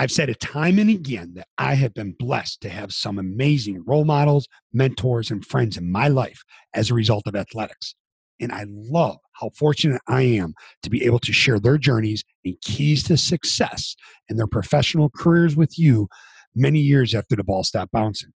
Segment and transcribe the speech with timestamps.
[0.00, 3.82] I've said it time and again that I have been blessed to have some amazing
[3.84, 7.96] role models, mentors, and friends in my life as a result of athletics.
[8.40, 12.54] And I love how fortunate I am to be able to share their journeys and
[12.60, 13.96] keys to success
[14.28, 16.06] in their professional careers with you
[16.54, 18.30] many years after the ball stopped bouncing.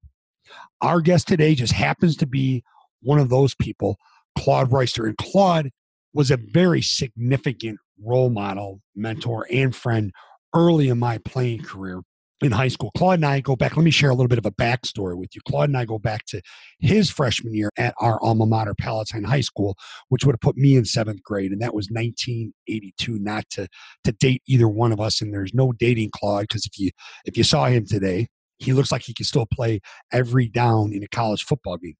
[0.81, 2.63] Our guest today just happens to be
[3.03, 3.98] one of those people,
[4.35, 5.05] Claude Royster.
[5.05, 5.70] And Claude
[6.12, 10.12] was a very significant role model, mentor, and friend
[10.53, 12.01] early in my playing career
[12.41, 12.91] in high school.
[12.97, 13.77] Claude and I go back.
[13.77, 15.41] Let me share a little bit of a backstory with you.
[15.48, 16.41] Claude and I go back to
[16.79, 19.76] his freshman year at our alma mater, Palatine High School,
[20.09, 23.20] which would have put me in seventh grade, and that was 1982.
[23.20, 23.67] Not to
[24.03, 26.89] to date either one of us, and there's no dating Claude because if you
[27.26, 29.79] if you saw him today, he looks like he can still play
[30.11, 31.95] every down in a college football game.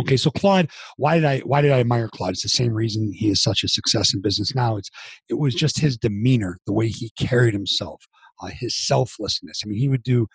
[0.00, 2.32] Okay, so Claude, why did I why did I admire Claude?
[2.32, 4.76] It's the same reason he is such a success in business now.
[4.76, 4.90] It's
[5.28, 8.04] it was just his demeanor, the way he carried himself,
[8.42, 9.62] uh, his selflessness.
[9.64, 10.26] I mean, he would do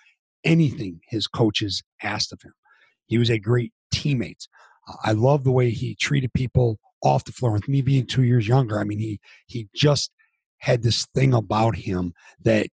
[0.43, 2.53] anything his coaches asked of him.
[3.05, 4.47] He was a great teammate.
[4.87, 7.51] Uh, I love the way he treated people off the floor.
[7.51, 10.11] With me being two years younger, I mean, he he just
[10.59, 12.67] had this thing about him that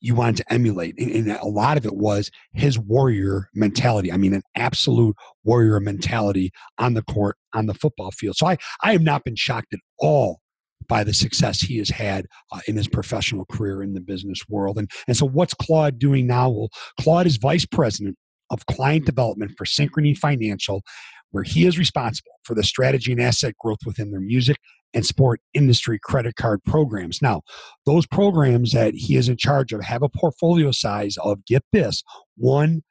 [0.00, 0.98] you wanted to emulate.
[0.98, 4.12] And, and, a lot of it was his warrior mentality.
[4.12, 8.36] I mean, an absolute warrior mentality on the court, on the football field.
[8.36, 10.40] So I, I have not been shocked at all
[10.88, 14.78] by the success he has had uh, in his professional career in the business world.
[14.78, 16.48] And, and so what's Claude doing now?
[16.48, 16.68] Well,
[17.00, 18.16] Claude is vice president
[18.50, 20.82] of client development for Synchrony Financial,
[21.30, 24.56] where he is responsible for the strategy and asset growth within their music
[24.94, 27.20] and sport industry credit card programs.
[27.20, 27.42] Now,
[27.86, 32.02] those programs that he is in charge of have a portfolio size of, get this,
[32.36, 32.82] 1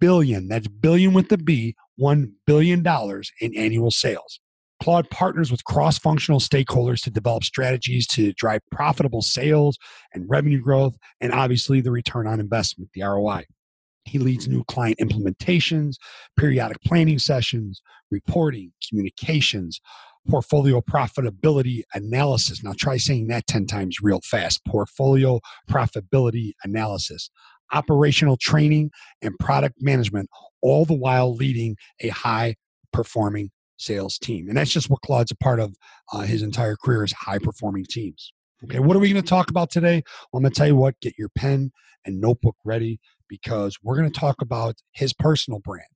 [0.00, 2.84] billion, that's billion with the B, $1 billion
[3.40, 4.40] in annual sales.
[4.82, 9.76] Claude partners with cross functional stakeholders to develop strategies to drive profitable sales
[10.14, 13.44] and revenue growth, and obviously the return on investment, the ROI.
[14.06, 15.96] He leads new client implementations,
[16.38, 19.80] periodic planning sessions, reporting, communications,
[20.28, 22.62] portfolio profitability analysis.
[22.62, 24.64] Now try saying that 10 times real fast.
[24.66, 27.30] Portfolio profitability analysis,
[27.72, 28.90] operational training,
[29.22, 30.28] and product management,
[30.62, 32.56] all the while leading a high
[32.92, 34.48] performing sales team.
[34.48, 35.74] And that's just what Claude's a part of
[36.12, 38.32] uh, his entire career is high performing teams.
[38.64, 40.02] Okay, what are we going to talk about today?
[40.32, 41.72] Well, I'm going to tell you what, get your pen
[42.04, 45.86] and notebook ready because we're going to talk about his personal brand.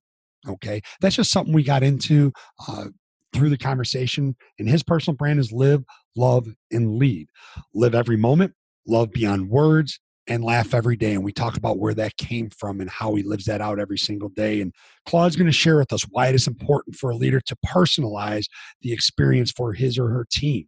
[0.47, 2.31] Okay, that's just something we got into
[2.67, 2.85] uh,
[3.35, 4.35] through the conversation.
[4.57, 5.83] And his personal brand is live,
[6.15, 7.27] love, and lead.
[7.73, 8.53] Live every moment,
[8.87, 11.13] love beyond words, and laugh every day.
[11.13, 13.97] And we talk about where that came from and how he lives that out every
[13.97, 14.61] single day.
[14.61, 14.73] And
[15.05, 18.45] Claude's going to share with us why it is important for a leader to personalize
[18.81, 20.67] the experience for his or her team,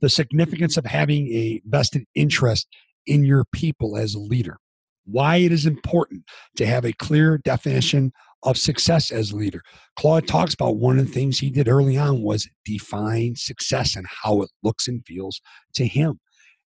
[0.00, 2.68] the significance of having a vested interest
[3.06, 4.58] in your people as a leader,
[5.04, 6.24] why it is important
[6.56, 8.12] to have a clear definition
[8.46, 9.60] of success as a leader.
[9.98, 14.06] Claude talks about one of the things he did early on was define success and
[14.22, 15.40] how it looks and feels
[15.74, 16.20] to him.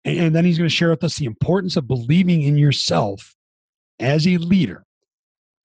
[0.06, 3.36] And then he's going to share with us the importance of believing in yourself
[4.00, 4.86] as a leader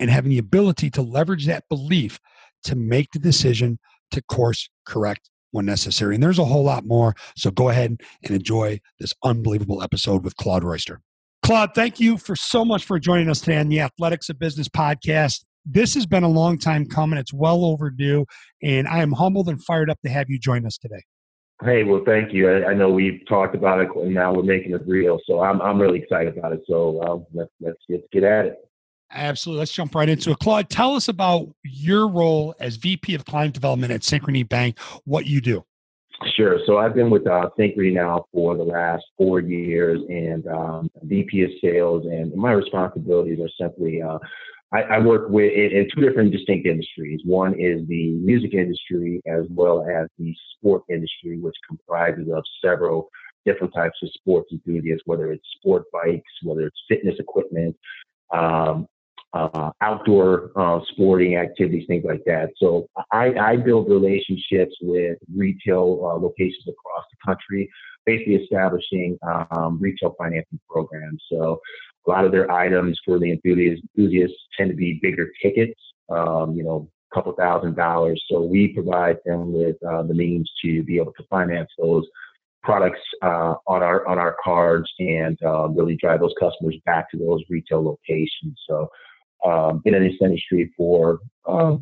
[0.00, 2.18] and having the ability to leverage that belief
[2.64, 3.78] to make the decision
[4.12, 6.14] to course correct when necessary.
[6.14, 7.14] And there's a whole lot more.
[7.36, 11.00] So go ahead and enjoy this unbelievable episode with Claude Royster.
[11.42, 14.68] Claude, thank you for so much for joining us today on the Athletics of Business
[14.68, 17.18] podcast this has been a long time coming.
[17.18, 18.26] It's well overdue,
[18.62, 21.04] and I am humbled and fired up to have you join us today.
[21.64, 22.48] Hey, well, thank you.
[22.48, 25.18] I, I know we've talked about it, and now we're making it real.
[25.26, 26.60] So I'm I'm really excited about it.
[26.66, 28.56] So uh, let's let's get get at it.
[29.10, 29.60] Absolutely.
[29.60, 30.38] Let's jump right into it.
[30.38, 34.78] Claude, tell us about your role as VP of Client Development at Synchrony Bank.
[35.04, 35.64] What you do.
[36.36, 36.58] Sure.
[36.66, 41.42] So I've been with uh, Synchrony now for the last four years, and um, VP
[41.42, 44.18] of Sales, and my responsibilities are simply uh,
[44.72, 47.20] I, I work with in, in, two different distinct industries.
[47.24, 53.08] One is the music industry as well as the sport industry, which comprises of several
[53.46, 57.74] different types of sports enthusiasts, whether it's sport bikes, whether it's fitness equipment,
[58.34, 58.86] um,
[59.34, 62.50] uh, outdoor uh, sporting activities, things like that.
[62.56, 67.70] So I, I build relationships with retail uh, locations across the country,
[68.06, 71.22] basically establishing um, retail financing programs.
[71.30, 71.60] So
[72.08, 75.78] a lot of their items for the enthusiasts, tend to be bigger tickets,
[76.10, 78.22] um, you know, a couple thousand dollars.
[78.30, 82.06] So we provide them with uh, the means to be able to finance those
[82.62, 87.18] products uh, on our on our cards and uh, really drive those customers back to
[87.18, 88.58] those retail locations.
[88.68, 88.88] So,
[89.44, 91.76] um, been in this industry for uh,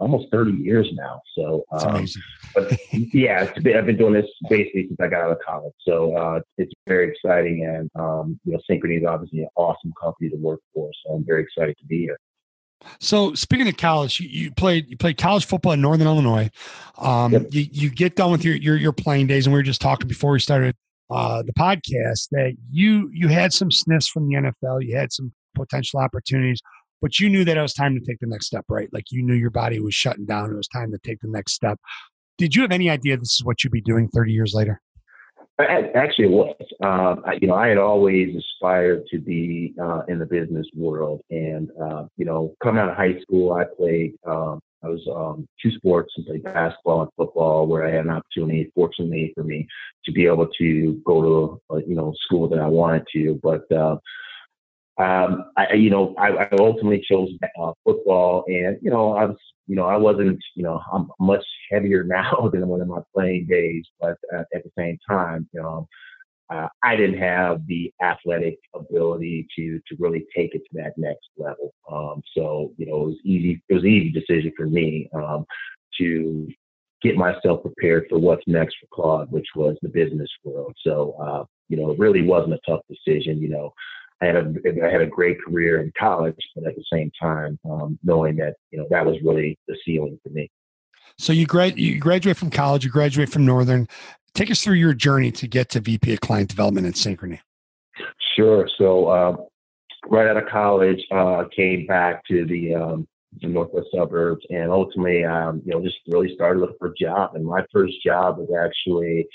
[0.00, 1.20] almost 30 years now.
[1.36, 2.06] So, um,
[2.54, 5.74] but yeah, been, I've been doing this basically since I got out of college.
[5.86, 10.30] So uh, it's very exciting, and um, you know, Synchrony is obviously an awesome company
[10.30, 10.90] to work for.
[11.04, 12.18] So I'm very excited to be here.
[12.98, 16.50] So speaking of college, you, you, played you played college football in Northern Illinois.
[16.96, 17.46] Um, yep.
[17.50, 20.08] you, you get done with your, your your playing days, and we were just talking
[20.08, 20.74] before we started
[21.10, 25.32] uh, the podcast that you you had some sniffs from the NFL, you had some
[25.54, 26.60] potential opportunities,
[27.00, 28.88] but you knew that it was time to take the next step, right?
[28.92, 31.52] Like you knew your body was shutting down; it was time to take the next
[31.52, 31.78] step.
[32.38, 34.80] Did you have any idea this is what you'd be doing 30 years later?
[35.58, 36.56] Actually, it was.
[36.82, 41.70] Um, you know, I had always aspired to be uh, in the business world, and
[41.82, 44.14] uh, you know, coming out of high school, I played.
[44.26, 48.10] Um, I was um, two sports and played basketball and football, where I had an
[48.10, 49.66] opportunity, fortunately for me,
[50.06, 53.38] to be able to go to uh, you know school that I wanted to.
[53.42, 53.96] But uh,
[55.00, 57.30] um, I, you know, I, I ultimately chose
[57.60, 61.44] uh, football, and you know, I was, you know, I wasn't, you know, I'm much
[61.70, 65.62] heavier now than one of my playing days, but uh, at the same time, you
[65.62, 65.88] know,
[66.50, 71.28] uh, I didn't have the athletic ability to to really take it to that next
[71.38, 71.72] level.
[71.90, 73.62] Um, so, you know, it was easy.
[73.68, 75.46] It was an easy decision for me um,
[75.98, 76.46] to
[77.02, 80.74] get myself prepared for what's next for Claude, which was the business world.
[80.84, 83.40] So, uh, you know, it really wasn't a tough decision.
[83.40, 83.72] You know,
[84.22, 84.52] I had a
[84.84, 88.54] I had a great career in college, but at the same time, um, knowing that
[88.70, 90.50] you know that was really the ceiling for me.
[91.18, 93.88] So you grad you graduate from college, you graduate from Northern.
[94.34, 97.40] Take us through your journey to get to VP of Client Development at Synchrony.
[98.36, 98.68] Sure.
[98.78, 99.36] So uh,
[100.08, 103.08] right out of college, uh, came back to the, um,
[103.40, 107.34] the northwest suburbs, and ultimately, um, you know, just really started looking for a job.
[107.34, 109.26] And my first job was actually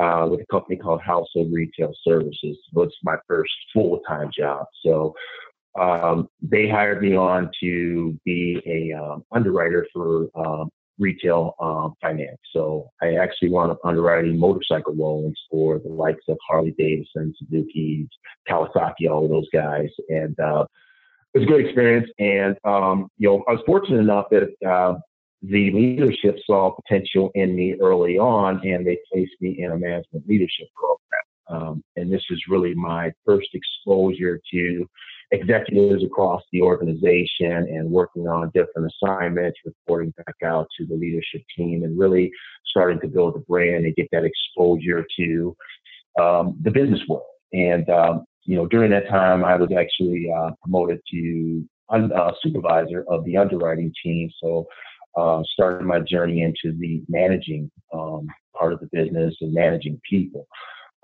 [0.00, 2.58] uh, with a company called Household Retail Services.
[2.72, 4.66] Was my first full time job.
[4.84, 5.14] So
[5.80, 12.38] um, they hired me on to be a um, underwriter for um, retail um, finance.
[12.52, 18.08] So I actually wound up underwriting motorcycle loans for the likes of Harley Davidson, Suzuki,
[18.48, 20.64] Kawasaki, all those guys, and uh,
[21.34, 22.08] it was a good experience.
[22.18, 24.98] And um, you know, I was fortunate enough that uh,
[25.42, 30.26] the leadership saw potential in me early on and they placed me in a management
[30.28, 30.98] leadership program.
[31.48, 34.88] Um, and this is really my first exposure to
[35.32, 41.42] executives across the organization and working on different assignments, reporting back out to the leadership
[41.56, 42.30] team, and really
[42.66, 45.56] starting to build a brand and get that exposure to
[46.20, 47.24] um, the business world.
[47.52, 52.32] And um, you know, during that time, I was actually uh, promoted to un- uh,
[52.42, 54.30] supervisor of the underwriting team.
[54.42, 54.66] So
[55.16, 58.26] uh, started my journey into the managing um,
[58.58, 60.46] part of the business and managing people.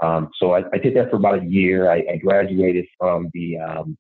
[0.02, 1.90] Um, so I, I, did that for about a year.
[1.90, 3.98] I, I graduated from the um,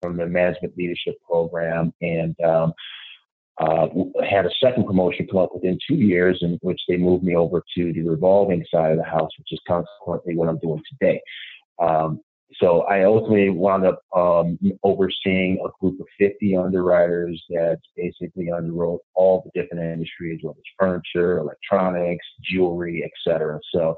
[0.00, 2.72] from the management leadership program and um,
[3.60, 3.88] uh,
[4.28, 7.62] had a second promotion come up within two years, in which they moved me over
[7.76, 11.20] to the revolving side of the house, which is consequently what I'm doing today.
[11.80, 12.20] Um,
[12.56, 19.00] so I ultimately wound up um, overseeing a group of 50 underwriters that basically underwrote
[19.14, 23.60] all the different industries, whether it's furniture, electronics, jewelry, etc.
[23.72, 23.96] So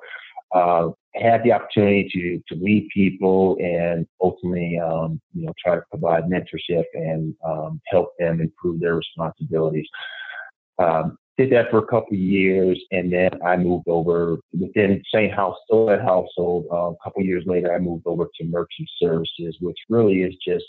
[0.53, 5.83] uh, had the opportunity to to lead people and ultimately um, you know try to
[5.91, 9.87] provide mentorship and um, help them improve their responsibilities.
[10.79, 15.57] Um, did that for a couple years, and then I moved over within same house,
[15.65, 16.67] still that household.
[16.71, 20.65] Uh, a couple years later, I moved over to merchant services, which really is just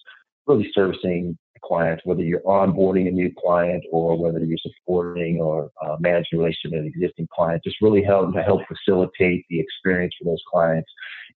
[0.48, 5.98] really servicing clients, whether you're onboarding a new client or whether you're supporting or uh,
[6.00, 10.14] managing a relationship with an existing client, just really help to help facilitate the experience
[10.18, 10.90] for those clients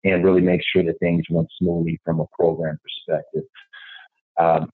[0.03, 3.43] and really make sure that things run smoothly from a program perspective.
[4.39, 4.69] Um,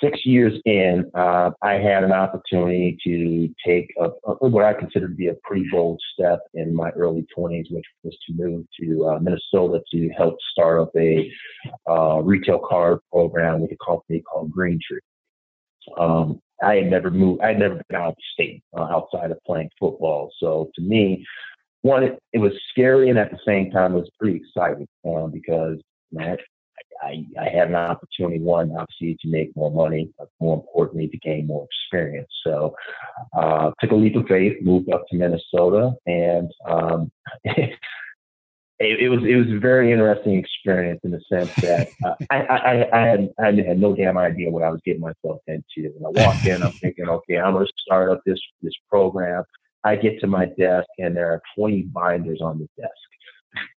[0.00, 5.08] six years in, uh, I had an opportunity to take a, a, what I consider
[5.08, 9.06] to be a pretty bold step in my early 20s, which was to move to
[9.06, 11.30] uh, Minnesota to help start up a
[11.88, 15.00] uh, retail card program with a company called Green Tree.
[15.98, 19.38] Um, I had never moved, I had never been out of state uh, outside of
[19.46, 20.32] playing football.
[20.40, 21.24] So to me,
[21.82, 25.26] one, it, it, was scary and at the same time it was pretty exciting uh,
[25.26, 25.78] because
[26.10, 26.36] you know,
[27.02, 31.18] I, I had an opportunity, one, obviously, to make more money, but more importantly, to
[31.18, 32.28] gain more experience.
[32.44, 32.74] So,
[33.36, 37.10] uh, took a leap of faith, moved up to Minnesota, and um,
[38.78, 42.42] it, it, was it was a very interesting experience in the sense that uh, I,
[42.42, 45.64] I, I, had I had no damn idea what I was getting myself into.
[45.96, 49.44] And I walked in, I'm thinking, okay, I'm going to start up this this program.
[49.84, 52.92] I get to my desk, and there are 20 binders on the desk.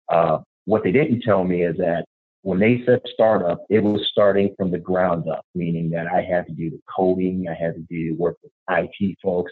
[0.09, 2.05] Uh, what they didn't tell me is that
[2.47, 6.45] when they said startup, it was starting from the ground up, meaning that I had
[6.47, 9.51] to do the coding, I had to do work with IT folks.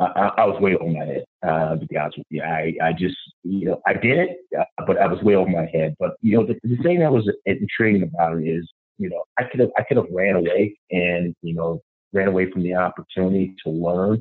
[0.00, 2.42] I, I was way over my head, uh, to be honest with you.
[2.42, 5.66] I, I just, you know, I did it, uh, but I was way over my
[5.72, 5.94] head.
[6.00, 9.44] But, you know, the, the thing that was intriguing about it is, you know, I
[9.44, 11.80] could have, I could have ran away and, you know,
[12.12, 14.20] ran away from the opportunity to learn,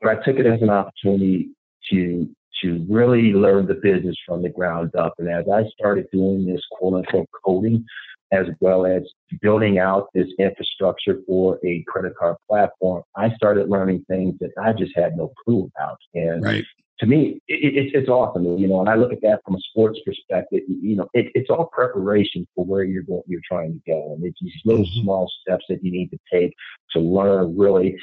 [0.00, 1.48] but I took it as an opportunity
[1.90, 2.28] to,
[2.62, 5.14] to really learn the business from the ground up.
[5.18, 7.84] And as I started doing this quote unquote coding,
[8.32, 9.02] as well as
[9.40, 14.72] building out this infrastructure for a credit card platform, I started learning things that I
[14.72, 15.98] just had no clue about.
[16.14, 16.64] And right.
[17.00, 18.44] to me, it, it, it's awesome.
[18.58, 20.62] You know, and I look at that from a sports perspective.
[20.66, 24.24] You know, it, it's all preparation for where you're going, you're trying to go, and
[24.24, 25.02] it's these little mm-hmm.
[25.02, 26.52] small steps that you need to take
[26.92, 27.96] to learn really.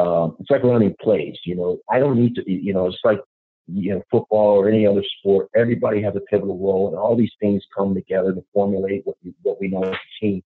[0.00, 1.36] Um, it's like learning plays.
[1.44, 2.50] You know, I don't need to.
[2.50, 3.20] You know, it's like
[3.72, 7.32] you know, football or any other sport, everybody has a pivotal role, and all these
[7.40, 10.42] things come together to formulate what, you, what we know as a team.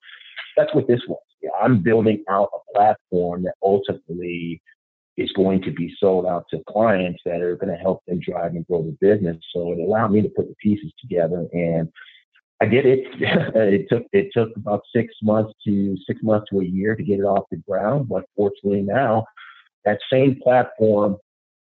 [0.56, 1.20] That's what this was.
[1.42, 4.62] Yeah, I'm building out a platform that ultimately
[5.16, 8.54] is going to be sold out to clients that are going to help them drive
[8.54, 9.36] and grow the business.
[9.52, 11.88] So it allowed me to put the pieces together, and
[12.60, 13.06] I did it.
[13.20, 17.20] it took it took about six months to six months to a year to get
[17.20, 19.24] it off the ground, but fortunately now
[19.84, 21.16] that same platform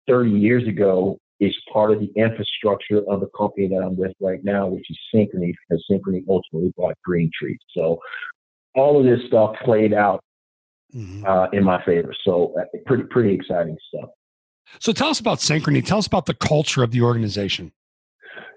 [0.06, 4.44] 30 years ago is part of the infrastructure of the company that I'm with right
[4.44, 7.58] now, which is Synchrony, because Synchrony ultimately bought Green Tree.
[7.74, 7.98] So
[8.74, 10.22] all of this stuff played out
[10.94, 11.24] mm-hmm.
[11.26, 12.14] uh, in my favor.
[12.24, 14.10] So uh, pretty pretty exciting stuff.
[14.78, 15.84] So tell us about Synchrony.
[15.84, 17.72] Tell us about the culture of the organization.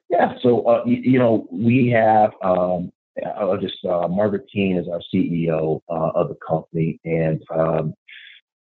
[0.09, 0.33] Yeah.
[0.43, 2.31] So uh, you, you, know we have.
[2.43, 2.91] Um,
[3.37, 7.93] I'll just uh, Margaret Keane is our CEO uh, of the company, and um,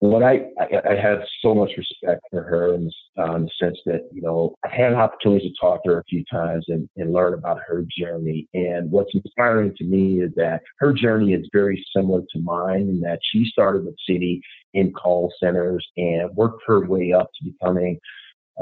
[0.01, 3.79] what I, I, I have so much respect for her in, uh, in the sense
[3.87, 6.89] that you know I had an opportunity to talk to her a few times and,
[6.97, 8.49] and learn about her journey.
[8.55, 13.01] And what's inspiring to me is that her journey is very similar to mine in
[13.01, 14.41] that she started with Citi
[14.75, 17.99] in call centers and worked her way up to becoming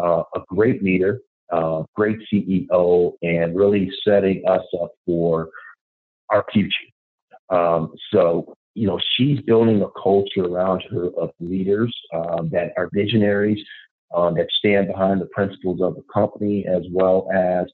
[0.02, 1.20] uh, a great leader,
[1.52, 5.50] uh, great CEO, and really setting us up for
[6.30, 6.70] our future.
[7.50, 12.90] Um, so you know, she's building a culture around her of leaders um, that are
[12.92, 13.58] visionaries,
[14.14, 17.64] um, that stand behind the principles of the company, as well as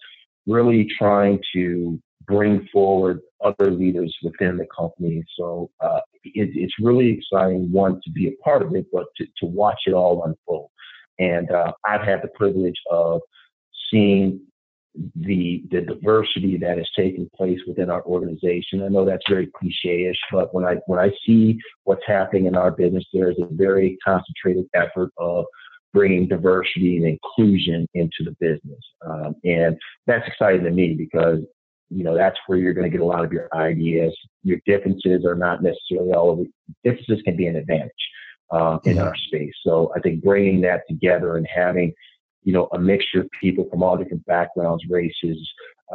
[0.47, 5.25] really trying to bring forward other leaders within the company.
[5.37, 9.25] So uh, it, it's really exciting, one, to be a part of it, but to,
[9.41, 10.71] to watch it all unfold.
[11.19, 13.21] And uh, I've had the privilege of
[13.91, 14.41] seeing
[15.17, 18.83] the the diversity that is taking place within our organization.
[18.83, 22.71] I know that's very cliche-ish, but when I when I see what's happening in our
[22.71, 25.47] business, there is a very concentrated effort of
[25.95, 31.39] bringing diversity and inclusion into the business, um, and that's exciting to me because
[31.89, 34.15] you know that's where you're going to get a lot of your ideas.
[34.43, 36.51] Your differences are not necessarily all of the
[36.85, 37.91] differences can be an advantage
[38.51, 39.07] uh, in mm-hmm.
[39.07, 39.55] our space.
[39.65, 41.95] So I think bringing that together and having
[42.43, 45.39] you know, a mixture of people from all different backgrounds, races,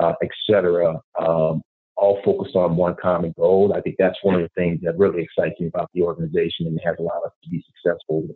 [0.02, 1.62] uh, et cetera, um,
[1.96, 3.74] all focused on one common goal.
[3.76, 6.80] I think that's one of the things that really excites me about the organization and
[6.86, 8.28] has allowed us to be successful.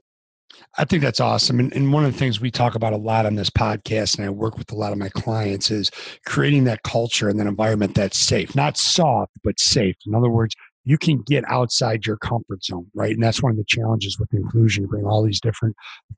[0.77, 1.59] I think that's awesome.
[1.59, 4.25] And, and, one of the things we talk about a lot on this podcast, and
[4.25, 5.91] I work with a lot of my clients, is
[6.25, 9.95] creating that culture and that environment that's safe, not soft, but safe.
[10.05, 13.11] In other words, you can get outside your comfort zone, right?
[13.11, 14.83] And that's one of the challenges with inclusion.
[14.83, 15.75] You bring all these different,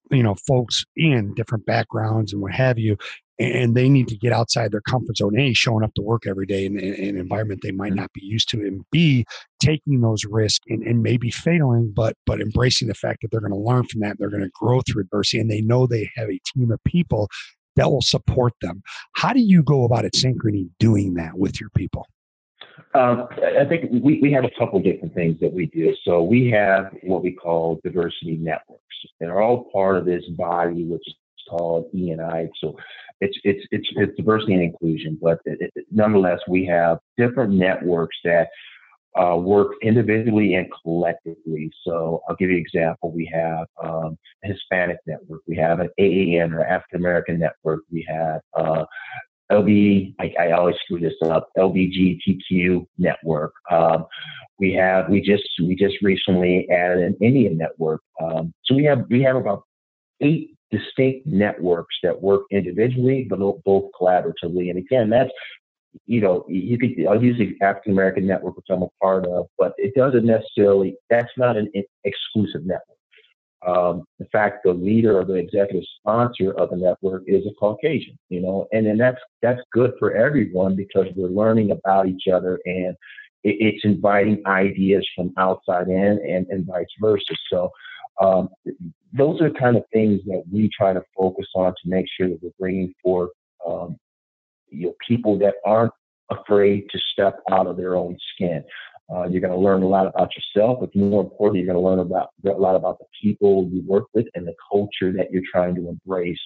[0.10, 2.98] you know, folks in different backgrounds and what have you,
[3.40, 5.38] and they need to get outside their comfort zone.
[5.38, 7.98] A, showing up to work every day in, in, an environment they might mm.
[7.98, 9.26] not be used to, and B,
[9.60, 13.52] taking those risks and, and maybe failing, but but embracing the fact that they're going
[13.52, 14.18] to learn from that.
[14.18, 17.30] They're going to grow through adversity, and they know they have a team of people
[17.76, 18.84] that will support them.
[19.14, 22.06] How do you go about it, Synchrony, doing that with your people?
[22.96, 23.28] Um,
[23.60, 25.96] I think we, we have a couple different things that we do.
[26.04, 28.82] So we have what we call diversity networks.
[29.20, 31.16] They're all part of this body, which is
[31.50, 32.50] called E&I.
[32.62, 32.78] So
[33.20, 38.18] it's it's it's, it's diversity and inclusion, but it, it, nonetheless, we have different networks
[38.24, 38.48] that
[39.16, 41.72] uh, work individually and collectively.
[41.86, 43.12] So I'll give you an example.
[43.12, 45.42] We have um, a Hispanic network.
[45.48, 47.82] We have an AAN or African American network.
[47.92, 48.86] We have uh,
[49.52, 53.54] LB, I, I always screw this up, LBGTQ network.
[53.72, 54.06] Um,
[54.60, 58.02] we have, we just, we just recently added an Indian network.
[58.22, 59.64] Um, so we have, we have about
[60.22, 64.70] eight distinct networks that work individually, but both collaboratively.
[64.70, 65.32] And again, that's
[66.06, 69.48] you know, you could I'll use the African American network, which I'm a part of,
[69.58, 70.96] but it doesn't necessarily.
[71.10, 71.72] That's not an
[72.04, 72.98] exclusive network.
[73.66, 78.18] Um, in fact, the leader or the executive sponsor of the network is a Caucasian,
[78.30, 82.60] you know, and then that's that's good for everyone because we're learning about each other
[82.66, 82.96] and
[83.44, 87.36] it, it's inviting ideas from outside in and, and vice versa.
[87.52, 87.70] So
[88.22, 88.50] um,
[89.14, 92.40] those are kind of things that we try to focus on to make sure that
[92.42, 93.32] we're bringing forth
[93.68, 93.98] um,
[94.70, 95.94] you know people that aren't
[96.32, 98.64] afraid to step out of their own skin.
[99.14, 101.88] Uh, you're going to learn a lot about yourself, but more importantly, you're going to
[101.88, 105.44] learn about a lot about the people you work with and the culture that you're
[105.52, 106.40] trying to embrace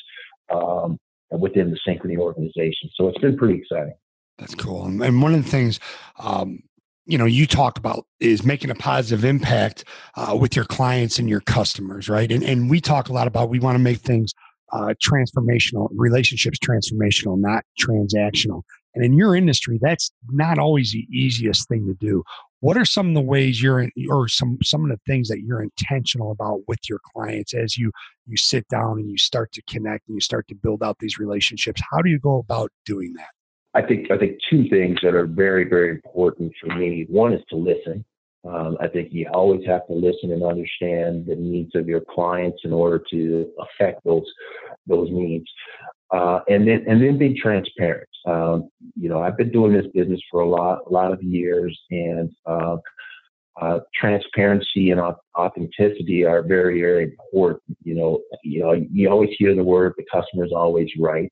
[0.52, 0.98] um,
[1.32, 2.90] within the Synchrony organization.
[2.96, 3.94] So it's been pretty exciting.
[4.38, 4.86] That's cool.
[4.86, 5.80] And one of the things,
[6.20, 6.64] um,
[7.06, 9.84] you know, you talk about is making a positive impact
[10.16, 12.32] uh, with your clients and your customers, right?
[12.32, 14.34] And and we talk a lot about we want to make things
[14.74, 18.64] uh, transformational, relationships transformational, not transactional.
[18.98, 22.24] And in your industry, that's not always the easiest thing to do.
[22.62, 25.42] What are some of the ways you're in, or some some of the things that
[25.42, 27.92] you're intentional about with your clients as you
[28.26, 31.20] you sit down and you start to connect and you start to build out these
[31.20, 31.80] relationships?
[31.92, 33.30] How do you go about doing that?
[33.76, 37.06] I think I think two things that are very very important for me.
[37.08, 38.04] One is to listen.
[38.44, 42.60] Um, I think you always have to listen and understand the needs of your clients
[42.64, 44.26] in order to affect those
[44.88, 45.46] those needs.
[46.14, 48.08] Uh, and then and then be transparent.
[48.26, 51.78] Um, you know, I've been doing this business for a lot a lot of years,
[51.92, 52.78] and uh,
[53.62, 55.02] uh, transparency and
[55.38, 57.78] authenticity are very very important.
[57.84, 61.32] You know, you know, you always hear the word "the customer is always right."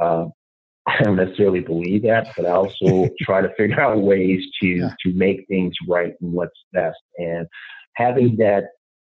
[0.00, 0.26] Uh,
[0.86, 4.90] I don't necessarily believe that, but I also try to figure out ways to yeah.
[5.04, 7.00] to make things right and what's best.
[7.16, 7.46] And
[7.94, 8.64] having that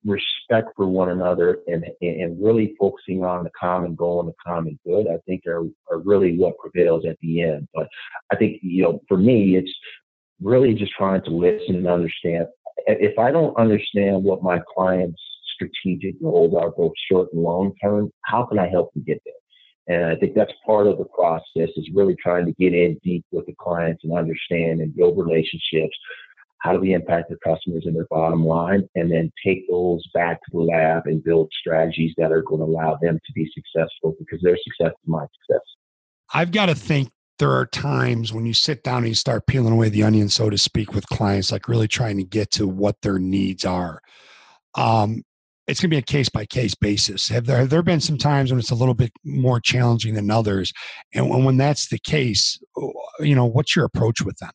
[0.05, 4.79] respect for one another and and really focusing on the common goal and the common
[4.85, 7.67] good, I think are are really what prevails at the end.
[7.73, 7.87] But
[8.31, 9.73] I think you know, for me, it's
[10.41, 12.45] really just trying to listen and understand.
[12.87, 15.21] If I don't understand what my clients'
[15.55, 19.33] strategic goals are, both short and long term, how can I help them get there?
[19.87, 23.23] And I think that's part of the process is really trying to get in deep
[23.31, 25.95] with the clients and understand and build relationships.
[26.65, 28.89] How do we impact the customers and their bottom line?
[28.95, 32.65] And then take those back to the lab and build strategies that are going to
[32.65, 35.61] allow them to be successful because their success is my success.
[36.33, 39.73] I've got to think there are times when you sit down and you start peeling
[39.73, 42.95] away the onion, so to speak, with clients, like really trying to get to what
[43.03, 44.01] their needs are.
[44.73, 45.21] Um,
[45.67, 47.29] it's going to be a case by case basis.
[47.29, 50.31] Have there have there been some times when it's a little bit more challenging than
[50.31, 50.73] others,
[51.13, 52.59] and when, when that's the case,
[53.19, 54.51] you know, what's your approach with them?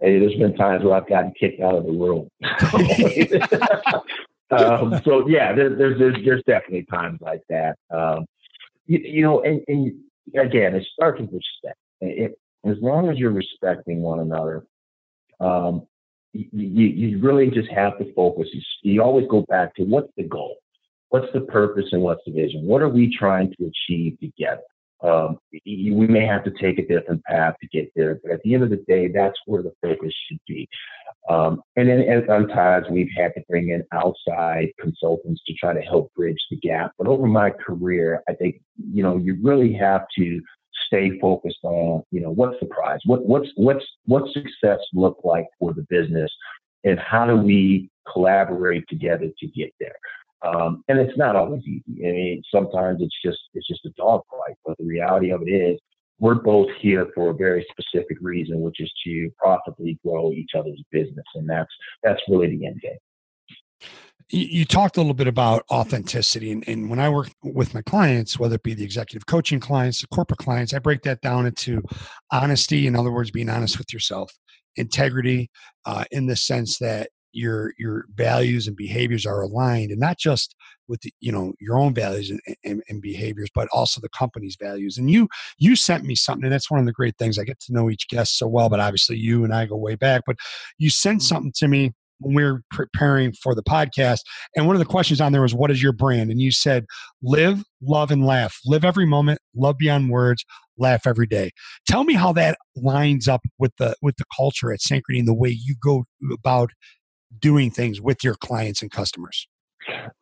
[0.00, 2.28] Hey, there's been times where I've gotten kicked out of the room.
[4.50, 7.76] um, so yeah, there, there's, there's there's definitely times like that.
[7.90, 8.24] Um,
[8.86, 9.92] you, you, know, and, and,
[10.34, 11.78] again, it starts with respect.
[12.00, 14.64] It, as long as you're respecting one another,
[15.40, 15.86] um,
[16.32, 18.48] you, you really just have to focus.
[18.52, 20.56] You, you always go back to what's the goal?
[21.10, 22.66] What's the purpose and what's the vision?
[22.66, 24.62] What are we trying to achieve together?
[25.02, 28.54] Um, we may have to take a different path to get there, but at the
[28.54, 30.68] end of the day, that's where the focus should be.
[31.28, 35.80] Um, and then at times we've had to bring in outside consultants to try to
[35.80, 36.92] help bridge the gap.
[36.98, 38.60] But over my career, I think,
[38.92, 40.40] you know, you really have to
[40.86, 43.00] stay focused on, you know, what's the prize?
[43.04, 46.30] What, what's, what's, what success look like for the business?
[46.84, 49.96] And how do we collaborate together to get there?
[50.42, 52.06] Um, and it's not always easy.
[52.06, 55.78] I mean, sometimes it's just, it's just a dogfight, but the reality of it is
[56.20, 60.82] we're both here for a very specific reason, which is to profitably grow each other's
[60.90, 61.26] business.
[61.34, 61.70] And that's,
[62.02, 62.98] that's really the end game
[64.30, 68.38] you talked a little bit about authenticity and, and, when i work with my clients
[68.38, 71.82] whether it be the executive coaching clients the corporate clients i break that down into
[72.30, 74.32] honesty in other words being honest with yourself
[74.76, 75.50] integrity
[75.86, 80.54] uh, in the sense that your your values and behaviors are aligned and not just
[80.88, 84.56] with the, you know your own values and, and, and, behaviors but also the company's
[84.60, 87.44] values and you you sent me something and that's one of the great things i
[87.44, 90.22] get to know each guest so well but obviously you and i go way back
[90.26, 90.36] but
[90.78, 91.26] you sent mm-hmm.
[91.26, 94.20] something to me when we were preparing for the podcast.
[94.56, 96.30] And one of the questions on there was, What is your brand?
[96.30, 96.86] And you said,
[97.22, 98.58] Live, love, and laugh.
[98.64, 100.44] Live every moment, love beyond words,
[100.76, 101.50] laugh every day.
[101.86, 105.34] Tell me how that lines up with the with the culture at Synchrony and the
[105.34, 106.70] way you go about
[107.38, 109.48] doing things with your clients and customers.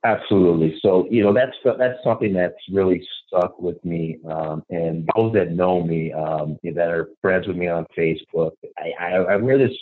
[0.04, 0.78] Absolutely.
[0.80, 4.18] So you know that's that's something that's really stuck with me.
[4.28, 8.92] Um, and those that know me, um, that are friends with me on Facebook, I,
[9.00, 9.76] I, I wear this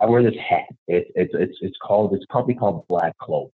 [0.00, 0.66] I wear this hat.
[0.88, 3.50] It's it's it's it's called it's a company called Black Cloak.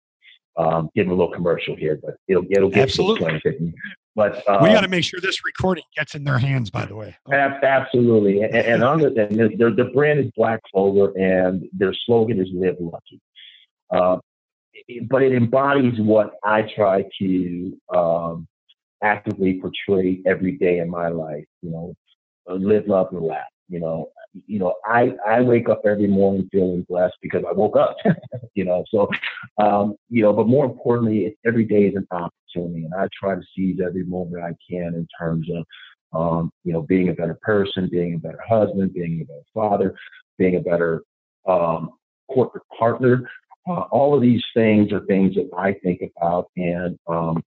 [0.58, 3.73] Um, give a little commercial here, but it'll it'll get absolutely.
[4.17, 6.71] But um, we got to make sure this recording gets in their hands.
[6.71, 8.41] By the way, absolutely.
[8.41, 12.77] And, and other than their the brand is Black Clover, and their slogan is "Live
[12.80, 13.21] Lucky."
[13.91, 14.17] Uh,
[15.08, 18.47] but it embodies what I try to um,
[19.03, 21.45] actively portray every day in my life.
[21.62, 21.93] You know,
[22.47, 23.45] live, love, and laugh.
[23.69, 24.10] You know,
[24.45, 27.97] you know, I, I wake up every morning feeling blessed because I woke up,
[28.56, 29.10] you know, so,
[29.58, 33.41] um, you know, but more importantly, every day is an opportunity and I try to
[33.56, 35.65] seize every moment I can in terms of,
[36.19, 39.95] um, you know, being a better person, being a better husband, being a better father,
[40.38, 41.04] being a better,
[41.47, 41.91] um,
[42.30, 43.30] corporate partner.
[43.69, 47.43] Uh, all of these things are things that I think about and, um,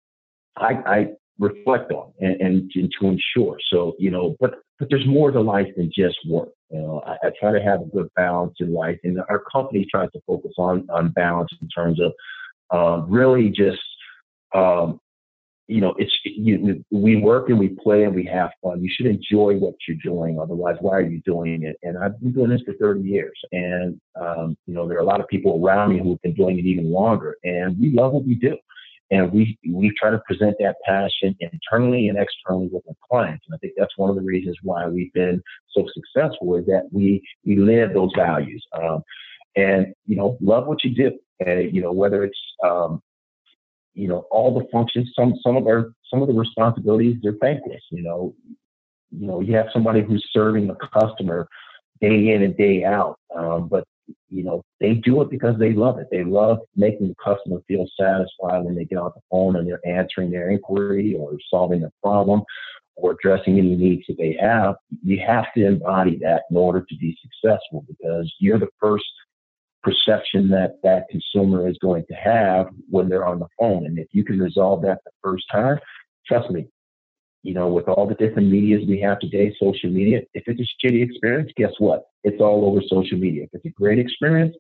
[0.57, 1.09] I, I
[1.41, 3.57] reflect on and, and, and to ensure.
[3.71, 6.51] So, you know, but but there's more to life than just work.
[6.71, 9.87] You know, I, I, try to have a good balance in life, and our company
[9.91, 12.13] tries to focus on on balance in terms of
[12.71, 13.81] um, really just
[14.55, 15.01] um,
[15.67, 18.83] you know, it's you, we work and we play and we have fun.
[18.83, 20.39] You should enjoy what you're doing.
[20.41, 21.77] Otherwise, why are you doing it?
[21.85, 25.07] And I've been doing this for 30 years, and um, you know, there are a
[25.07, 28.27] lot of people around me who've been doing it even longer, and we love what
[28.27, 28.57] we do
[29.11, 33.45] and we we try to present that passion internally and externally with our clients.
[33.49, 36.89] And I think that's one of the reasons why we've been so successful is that
[36.93, 38.65] we we live those values.
[38.81, 39.03] Um,
[39.57, 43.03] and you know, love what you do, and you know whether it's um,
[43.95, 45.11] you know all the functions.
[45.19, 47.83] Some some of our some of the responsibilities they're thankless.
[47.91, 48.35] You know,
[49.11, 51.49] you know you have somebody who's serving a customer
[52.01, 53.85] day in and day out, um, but
[54.31, 56.09] you know, they do it because they love it.
[56.11, 59.87] They love making the customer feel satisfied when they get off the phone and they're
[59.87, 62.43] answering their inquiry or solving a problem
[62.97, 64.77] or addressing any needs that they have.
[65.03, 69.05] You have to embody that in order to be successful because you're the first
[69.83, 73.87] perception that that consumer is going to have when they're on the phone.
[73.87, 75.79] And if you can resolve that the first time,
[76.27, 76.69] trust me,
[77.43, 80.87] you know, with all the different medias we have today, social media, if it's a
[80.87, 82.05] shitty experience, guess what?
[82.23, 83.45] It's all over social media.
[83.45, 84.55] If it's a great experience,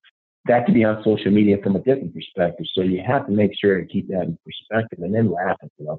[0.46, 2.66] that could be on social media from a different perspective.
[2.74, 5.56] So you have to make sure to keep that in perspective and then laugh.
[5.78, 5.98] You know,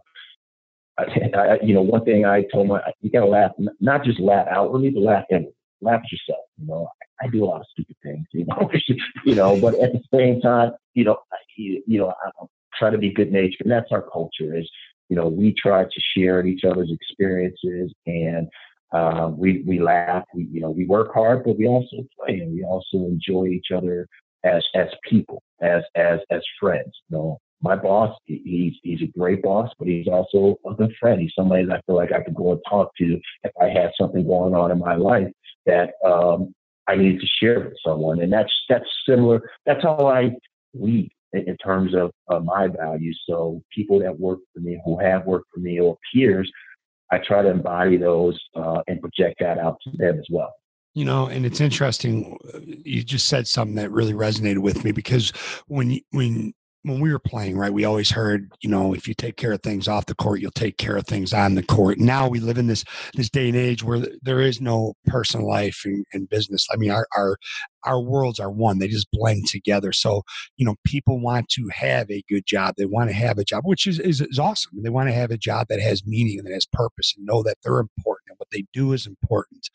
[0.97, 1.03] I,
[1.37, 4.89] I, you know, one thing I told my, you gotta laugh, not just laugh outwardly,
[4.89, 5.53] but laugh inwardly.
[5.83, 6.45] Laugh at yourself.
[6.59, 6.87] You know,
[7.21, 8.25] I, I do a lot of stupid things.
[8.33, 8.69] You know,
[9.25, 12.45] you know, but at the same time, you know, I, you know, I
[12.77, 14.55] try to be good natured, and that's our culture.
[14.55, 14.69] Is
[15.11, 18.47] you know, we try to share each other's experiences and
[18.93, 20.23] uh, we we laugh.
[20.33, 23.67] We you know we work hard, but we also play and we also enjoy each
[23.75, 24.07] other
[24.45, 26.91] as as people, as as as friends.
[27.09, 31.19] You know, my boss, he's he's a great boss, but he's also a good friend.
[31.19, 33.91] He's somebody that I feel like I could go and talk to if I had
[33.99, 35.27] something going on in my life
[35.65, 36.53] that um,
[36.87, 38.21] I needed to share with someone.
[38.21, 39.41] And that's that's similar.
[39.65, 40.31] That's how I
[40.73, 43.19] lead in terms of uh, my values.
[43.27, 46.51] So people that work for me, who have worked for me, or peers,
[47.11, 50.53] I try to embody those uh, and project that out to them as well.
[50.93, 52.37] You know, and it's interesting.
[52.53, 55.29] Uh, you just said something that really resonated with me because
[55.67, 59.37] when when when we were playing, right, we always heard, you know, if you take
[59.37, 61.99] care of things off the court, you'll take care of things on the court.
[61.99, 65.81] Now we live in this this day and age where there is no personal life
[65.85, 66.67] and, and business.
[66.71, 67.37] I mean, our, our
[67.85, 69.93] our worlds are one; they just blend together.
[69.93, 70.23] So,
[70.57, 72.75] you know, people want to have a good job.
[72.77, 74.81] They want to have a job, which is is, is awesome.
[74.81, 77.43] They want to have a job that has meaning and that has purpose, and know
[77.43, 79.69] that they're important and what they do is important.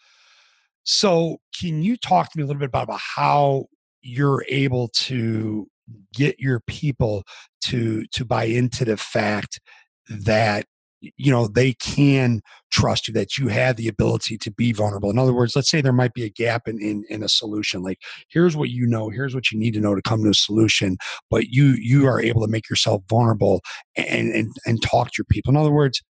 [0.82, 3.66] So, can you talk to me a little bit about, about how
[4.02, 5.68] you're able to
[6.14, 7.24] get your people
[7.62, 9.60] to to buy into the fact
[10.08, 10.66] that
[11.00, 15.10] you know they can trust you that you have the ability to be vulnerable.
[15.10, 17.82] In other words let's say there might be a gap in, in in a solution
[17.82, 20.34] like here's what you know here's what you need to know to come to a
[20.34, 20.96] solution
[21.30, 23.60] but you you are able to make yourself vulnerable
[23.96, 25.50] and and, and talk to your people.
[25.50, 26.02] In other words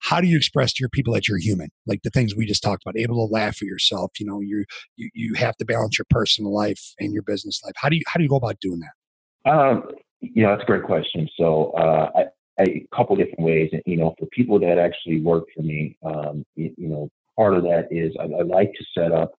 [0.00, 1.70] how do you express to your people that you're human?
[1.84, 4.64] Like the things we just talked about able to laugh at yourself you know you
[4.96, 7.74] you, you have to balance your personal life and your business life.
[7.76, 8.97] How do you how do you go about doing that
[9.44, 9.84] um,
[10.20, 11.28] you know, that's a great question.
[11.36, 12.20] So, uh, I,
[12.60, 13.70] I, a couple different ways.
[13.72, 17.54] And, you know, for people that actually work for me, um, you, you, know, part
[17.54, 19.32] of that is I, I like to set up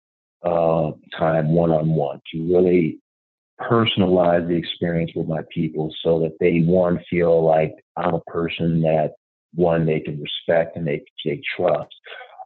[0.45, 3.01] uh, time one on one to really
[3.61, 8.81] personalize the experience with my people so that they, one, feel like I'm a person
[8.83, 9.15] that,
[9.55, 11.93] one, they can respect and they, they trust.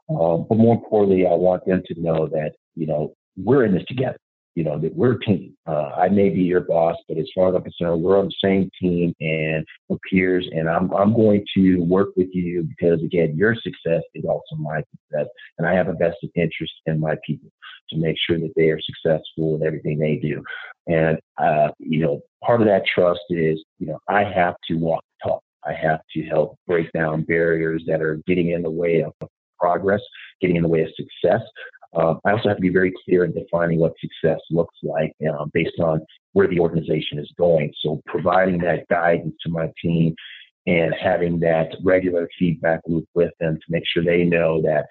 [0.08, 3.84] Um, but more importantly, I want them to know that, you know, we're in this
[3.86, 4.16] together
[4.54, 5.56] you know, that we're team.
[5.66, 8.34] Uh, I may be your boss, but as far as I'm concerned, we're on the
[8.42, 10.46] same team and we're peers.
[10.52, 14.82] And I'm, I'm going to work with you because, again, your success is also my
[14.90, 15.26] success.
[15.58, 17.50] And I have a vested interest in my people
[17.90, 20.42] to make sure that they are successful in everything they do.
[20.86, 25.02] And, uh, you know, part of that trust is, you know, I have to walk
[25.22, 25.42] the talk.
[25.64, 29.12] I have to help break down barriers that are getting in the way of
[29.58, 30.00] progress,
[30.40, 31.40] getting in the way of success.
[31.94, 35.50] Um, I also have to be very clear in defining what success looks like um,
[35.52, 36.00] based on
[36.32, 37.72] where the organization is going.
[37.82, 40.14] So providing that guidance to my team
[40.66, 44.86] and having that regular feedback loop with them to make sure they know that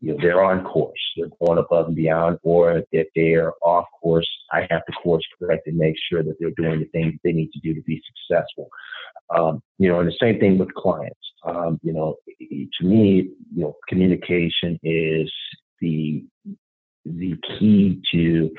[0.00, 4.28] you know they're on course, they're going above and beyond, or if they're off course,
[4.52, 7.52] I have to course correct and make sure that they're doing the things they need
[7.52, 8.68] to do to be successful.
[9.34, 11.18] Um, you know, and the same thing with clients.
[11.44, 15.32] Um, you know, to me, you know, communication is
[15.80, 16.24] the
[17.04, 18.50] the key to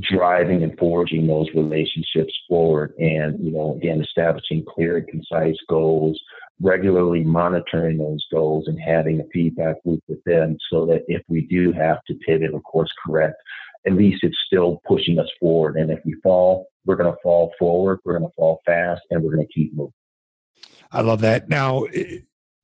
[0.00, 6.18] driving and forging those relationships forward and you know again establishing clear and concise goals
[6.62, 11.42] regularly monitoring those goals and having a feedback loop with them so that if we
[11.42, 13.34] do have to pivot of course correct
[13.86, 15.76] at least it's still pushing us forward.
[15.76, 19.22] And if we fall we're going to fall forward we're going to fall fast and
[19.22, 19.92] we're going to keep moving.
[20.90, 21.48] I love that.
[21.48, 21.86] Now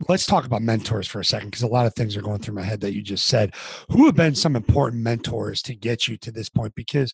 [0.08, 2.54] let's talk about mentors for a second because a lot of things are going through
[2.54, 3.54] my head that you just said.
[3.90, 6.74] Who have been some important mentors to get you to this point?
[6.74, 7.12] Because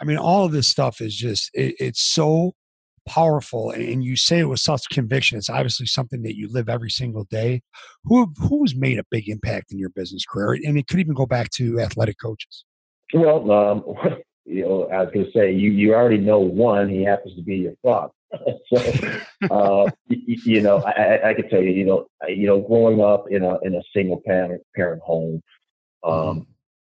[0.00, 2.52] i mean all of this stuff is just it, it's so
[3.08, 6.90] powerful and you say it with such conviction it's obviously something that you live every
[6.90, 7.62] single day.
[8.04, 10.60] Who who's made a big impact in your business career?
[10.64, 12.64] And it could even go back to athletic coaches.
[13.14, 13.84] Well um,
[14.46, 17.42] you know i was going to say you you already know one he happens to
[17.42, 18.10] be your father
[18.72, 23.00] so, uh, you, you, know, I, I could tell you, you know, you know, growing
[23.00, 25.42] up in a in a single parent parent home
[26.04, 26.40] um, mm-hmm.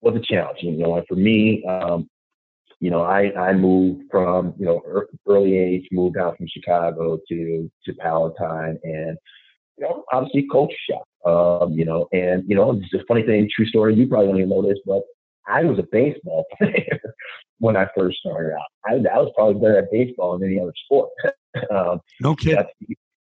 [0.00, 0.58] was a challenge.
[0.62, 2.08] You know, and for me, um,
[2.80, 4.82] you know, I I moved from you know
[5.26, 9.16] early age, moved out from Chicago to to Palatine, and
[9.78, 13.48] you know, obviously culture shock, Um, you know, and you know, it's a funny thing,
[13.54, 13.94] true story.
[13.94, 15.02] You probably don't even know this, but
[15.46, 17.00] I was a baseball player
[17.62, 18.66] when I first started out.
[18.85, 21.11] I, I was probably better at baseball than any other sport.
[21.70, 22.66] um, no kidding.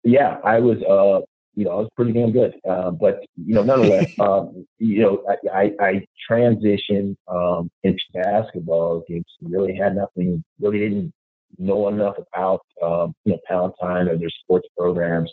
[0.04, 0.82] Yeah, I was.
[0.82, 1.24] Uh,
[1.54, 2.56] you know, I was pretty damn good.
[2.68, 9.04] Uh, but you know, nonetheless, um, you know, I, I, I transitioned um, into basketball.
[9.08, 10.44] Games really had nothing.
[10.60, 11.14] Really didn't
[11.60, 15.32] know enough about um, you know Palatine or their sports programs.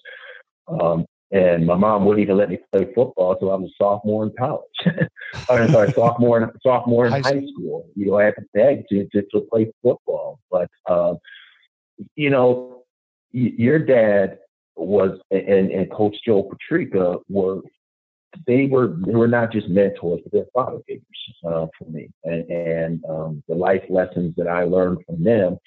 [0.66, 4.24] Um, and my mom wouldn't even let me play football until I was a sophomore
[4.24, 4.62] in college.
[5.50, 7.86] I'm sorry, sophomore in, sophomore in high, high school.
[7.94, 10.40] You know, I had to beg to, to, to play football.
[10.50, 11.18] But, um,
[12.16, 12.84] you know,
[13.32, 14.38] your dad
[14.74, 17.60] was, and, and Coach Joe Patrica were,
[18.46, 21.04] they were, they were not just mentors, but they're father figures
[21.46, 22.08] uh, for me.
[22.24, 25.58] And, and um, the life lessons that I learned from them,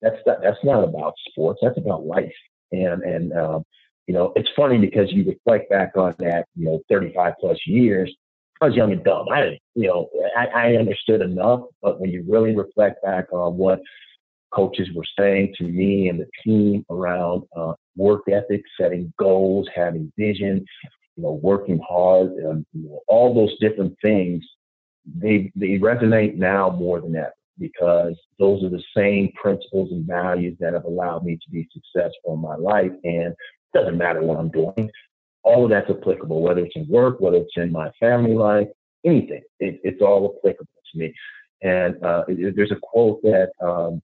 [0.00, 1.58] that's not, that's not about sports.
[1.60, 2.32] That's about life.
[2.70, 3.64] And, and, um,
[4.06, 8.14] you know, it's funny because you reflect back on that, you know, 35 plus years.
[8.60, 9.26] I was young and dumb.
[9.30, 13.56] I, didn't, you know, I, I understood enough, but when you really reflect back on
[13.56, 13.80] what
[14.52, 20.10] coaches were saying to me and the team around uh, work ethic, setting goals, having
[20.16, 20.64] vision,
[21.16, 24.44] you know, working hard, and you know, all those different things,
[25.14, 30.56] they they resonate now more than ever because those are the same principles and values
[30.60, 32.92] that have allowed me to be successful in my life.
[33.04, 33.34] And
[33.76, 34.90] doesn't matter what I'm doing.
[35.42, 38.68] All of that's applicable, whether it's in work, whether it's in my family life,
[39.04, 39.42] anything.
[39.60, 41.14] It, it's all applicable to me.
[41.62, 44.02] And uh, there's a quote that um,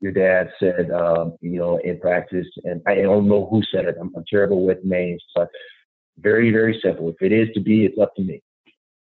[0.00, 3.96] your dad said, um, you know, in practice, and I don't know who said it.
[4.00, 5.48] I'm, I'm terrible with names, but
[6.18, 7.08] very, very simple.
[7.08, 8.42] If it is to be, it's up to me.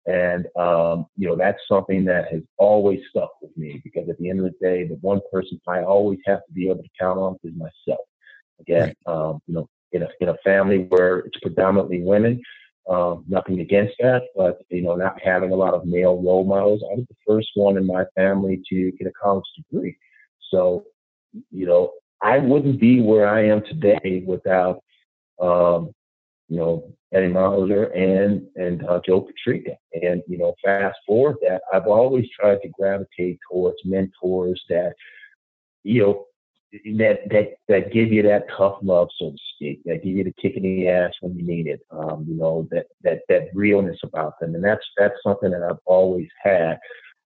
[0.07, 4.29] And, um, you know, that's something that has always stuck with me because at the
[4.31, 7.19] end of the day, the one person I always have to be able to count
[7.19, 8.05] on is myself.
[8.61, 9.15] Again, right.
[9.15, 12.41] um, you know, in a, in a family where it's predominantly women.
[12.91, 16.83] Um, nothing against that, but you know, not having a lot of male role models.
[16.91, 19.97] I was the first one in my family to get a college degree.
[20.51, 20.85] So,
[21.53, 24.83] you know, I wouldn't be where I am today without,
[25.41, 25.93] um,
[26.49, 29.77] you know, Eddie Molitor and and uh, Joe Patrica.
[29.95, 34.95] And you know, fast forward that I've always tried to gravitate towards mentors that,
[35.85, 36.27] you know,
[36.73, 40.35] that that that give you that tough love, so to speak, that give you the
[40.41, 41.81] kick in the ass when you need it.
[41.91, 45.81] Um, you know that that that realness about them, and that's that's something that I've
[45.85, 46.79] always had,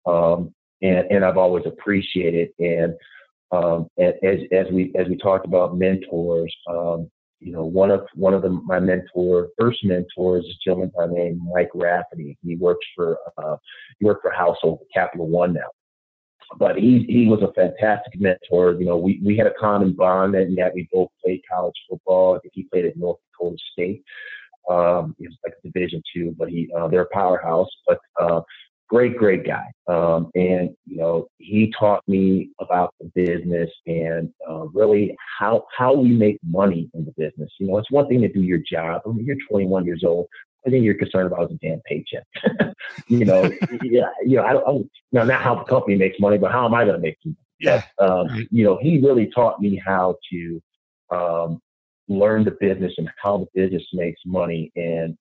[0.06, 2.50] um, and and I've always appreciated.
[2.58, 2.94] And
[3.50, 4.14] um, as
[4.52, 8.50] as we as we talked about mentors, um, you know, one of one of the
[8.50, 12.36] my mentor first mentors is a gentleman by the name Mike Rafferty.
[12.44, 13.56] He works for uh,
[13.98, 15.70] he worked for Household Capital One now
[16.58, 18.74] but he he was a fantastic mentor.
[18.78, 22.36] You know, we, we had a common bond and that we both played college football.
[22.36, 24.02] I think he played at North Dakota State.
[24.68, 27.70] Um, it was like a Division two, but he uh, they're a powerhouse.
[27.86, 28.42] But uh,
[28.90, 29.66] great, great guy.
[29.86, 35.94] Um, and, you know, he taught me about the business and uh, really how, how
[35.94, 37.50] we make money in the business.
[37.58, 39.02] You know, it's one thing to do your job.
[39.06, 40.26] I mean, you're 21 years old.
[40.66, 42.26] I think you're concerned about is a damn paycheck.
[43.08, 43.42] you know,
[43.82, 46.38] yeah, you know, I don't, I don't, you know, not how the company makes money,
[46.38, 47.36] but how am I going to make money?
[47.60, 47.82] Yeah.
[47.98, 50.62] But, um, you know, he really taught me how to
[51.10, 51.60] um,
[52.08, 54.72] learn the business and how the business makes money.
[54.76, 55.16] And,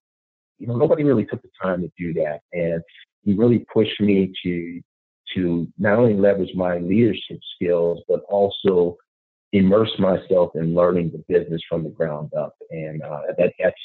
[0.58, 2.40] you know, nobody really took the time to do that.
[2.52, 2.82] And
[3.22, 4.80] he really pushed me to
[5.34, 8.96] to not only leverage my leadership skills, but also
[9.52, 12.54] immerse myself in learning the business from the ground up.
[12.70, 13.76] And uh, that, that's,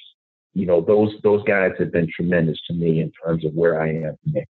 [0.55, 3.89] you know, those those guys have been tremendous to me in terms of where I
[3.89, 4.47] am today.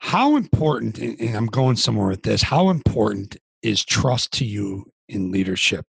[0.00, 5.32] How important, and I'm going somewhere with this, how important is trust to you in
[5.32, 5.86] leadership?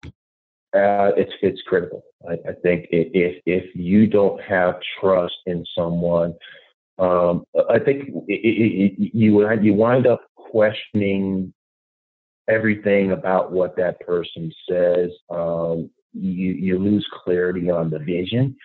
[0.73, 2.02] Uh, it's it's critical.
[2.28, 6.34] I, I, think if if you don't have trust in someone,
[6.97, 11.54] um, I think it, it, you you wind up questioning
[12.47, 15.12] everything about what that person says.
[15.30, 18.56] Um, you you lose clarity on the vision.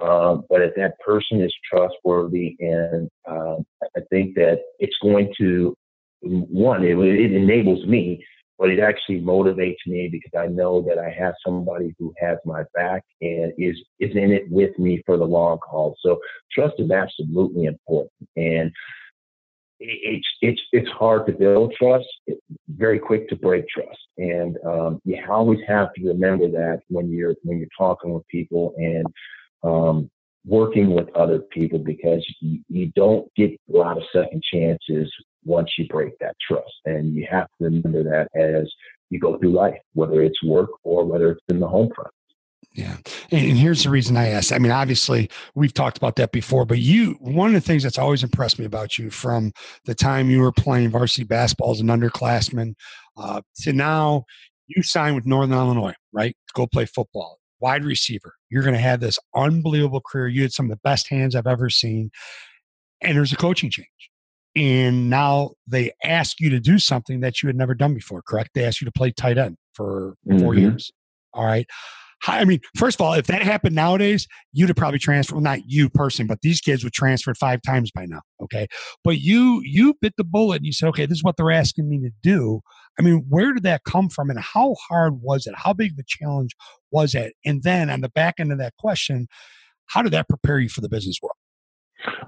[0.00, 3.56] Uh, but if that person is trustworthy, and uh,
[3.96, 5.76] I think that it's going to
[6.22, 8.24] one, it, it enables me
[8.62, 12.62] but it actually motivates me because I know that I have somebody who has my
[12.74, 15.96] back and is is in it with me for the long haul.
[16.00, 16.20] So
[16.52, 18.70] trust is absolutely important, and
[19.80, 22.06] it's it's it's hard to build trust.
[22.28, 27.10] It's very quick to break trust, and um, you always have to remember that when
[27.10, 29.06] you're when you're talking with people and
[29.62, 30.10] um,
[30.44, 35.12] working with other people because you, you don't get a lot of second chances
[35.44, 36.72] once you break that trust.
[36.84, 38.70] And you have to remember that as
[39.10, 42.10] you go through life, whether it's work or whether it's in the home front.
[42.74, 42.96] Yeah.
[43.30, 44.52] And, here's the reason I asked.
[44.52, 47.98] I mean, obviously, we've talked about that before, but you, one of the things that's
[47.98, 49.52] always impressed me about you from
[49.84, 52.74] the time you were playing varsity basketball as an underclassman
[53.18, 54.24] uh, to now,
[54.68, 56.34] you signed with Northern Illinois, right?
[56.48, 58.34] To go play football, wide receiver.
[58.52, 60.28] You're going to have this unbelievable career.
[60.28, 62.10] You had some of the best hands I've ever seen.
[63.00, 63.88] And there's a coaching change
[64.54, 68.50] and now they ask you to do something that you had never done before correct
[68.54, 70.58] they asked you to play tight end for 4 mm-hmm.
[70.58, 70.90] years
[71.32, 71.66] all right
[72.26, 75.34] I mean, first of all, if that happened nowadays, you'd have probably transferred.
[75.34, 78.20] Well, not you person, but these kids would transfer five times by now.
[78.42, 78.68] Okay,
[79.02, 81.88] but you you bit the bullet and you said, okay, this is what they're asking
[81.88, 82.60] me to do.
[82.98, 85.54] I mean, where did that come from, and how hard was it?
[85.56, 86.54] How big a challenge
[86.90, 87.34] was it?
[87.44, 89.26] And then on the back end of that question,
[89.86, 91.36] how did that prepare you for the business world?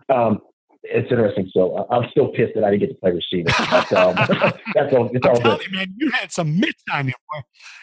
[0.08, 0.38] Um,
[0.84, 1.50] it's interesting.
[1.52, 3.50] So I'm still pissed that I didn't get to play receiver.
[3.70, 4.14] That's, um,
[4.74, 5.10] that's all.
[5.12, 5.60] It's all good.
[5.66, 7.14] You, man, you had some mitts on you.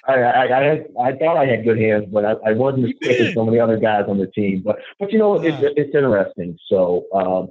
[0.08, 2.94] I, I, I, had, I thought I had good hands, but I, I wasn't as
[3.02, 4.62] quick as some of the other guys on the team.
[4.64, 5.60] But but you know, yeah.
[5.62, 6.58] it's, it's interesting.
[6.68, 7.50] So um,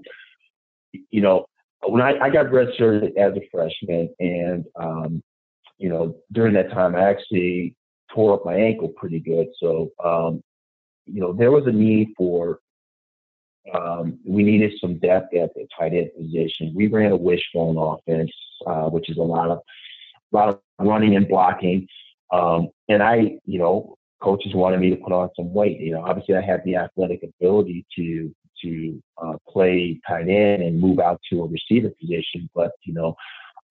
[1.10, 1.46] you know,
[1.86, 5.22] when I, I got redshirted as a freshman, and um,
[5.78, 7.74] you know, during that time, I actually
[8.14, 9.48] tore up my ankle pretty good.
[9.58, 10.42] So um,
[11.06, 12.60] you know, there was a need for
[13.74, 16.72] um, we needed some depth at the tight end position.
[16.74, 18.32] We ran a wishbone offense,
[18.66, 19.58] uh, which is a lot of
[20.32, 21.86] a lot of running and blocking.
[22.32, 25.80] Um, and I, you know, coaches wanted me to put on some weight.
[25.80, 30.78] You know, obviously I had the athletic ability to to uh, play tight end and
[30.78, 33.16] move out to a receiver position, but you know,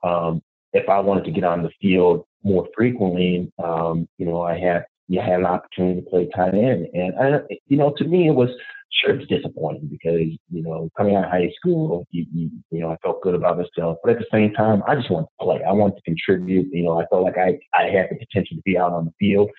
[0.03, 0.41] um,
[0.73, 4.85] if I wanted to get on the field more frequently, um, you know, I had
[5.09, 8.35] you had an opportunity to play tight end, and I, you know, to me it
[8.35, 8.49] was
[8.91, 12.91] sure it's disappointing because you know coming out of high school, you, you, you know
[12.91, 15.61] I felt good about myself, but at the same time, I just wanted to play.
[15.67, 16.67] I wanted to contribute.
[16.71, 19.13] You know, I felt like I I had the potential to be out on the
[19.19, 19.49] field,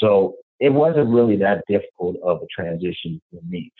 [0.00, 3.72] so it wasn't really that difficult of a transition for me.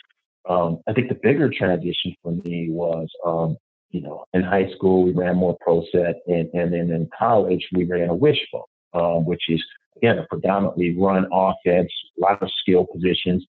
[0.49, 3.57] Um, I think the bigger transition for me was, um,
[3.91, 7.65] you know, in high school we ran more pro set, and, and then in college
[7.73, 8.63] we ran a wishbone,
[8.95, 9.63] um, which is
[9.97, 13.45] again a predominantly run offense, a lot of skill positions.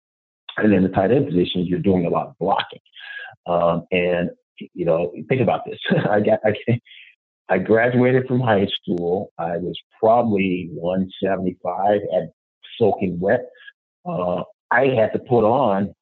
[0.56, 2.80] And in the tight end positions, you're doing a lot of blocking.
[3.46, 4.30] Um, and
[4.74, 5.78] you know, think about this.
[6.10, 6.80] I got I,
[7.48, 9.32] I graduated from high school.
[9.38, 12.30] I was probably 175 at
[12.78, 13.48] soaking wet.
[14.04, 15.94] Uh, I had to put on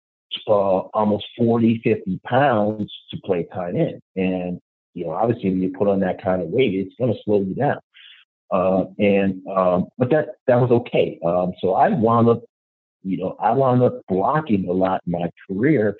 [0.49, 4.01] uh, almost 40, 50 pounds to play tight end.
[4.17, 4.61] And,
[4.95, 7.41] you know, obviously when you put on that kind of weight, it's going to slow
[7.41, 7.79] you down.
[8.51, 11.19] Uh, and, um, but that, that was okay.
[11.25, 12.43] Um, so I wound up
[13.03, 15.97] you know, I wound up blocking a lot in my career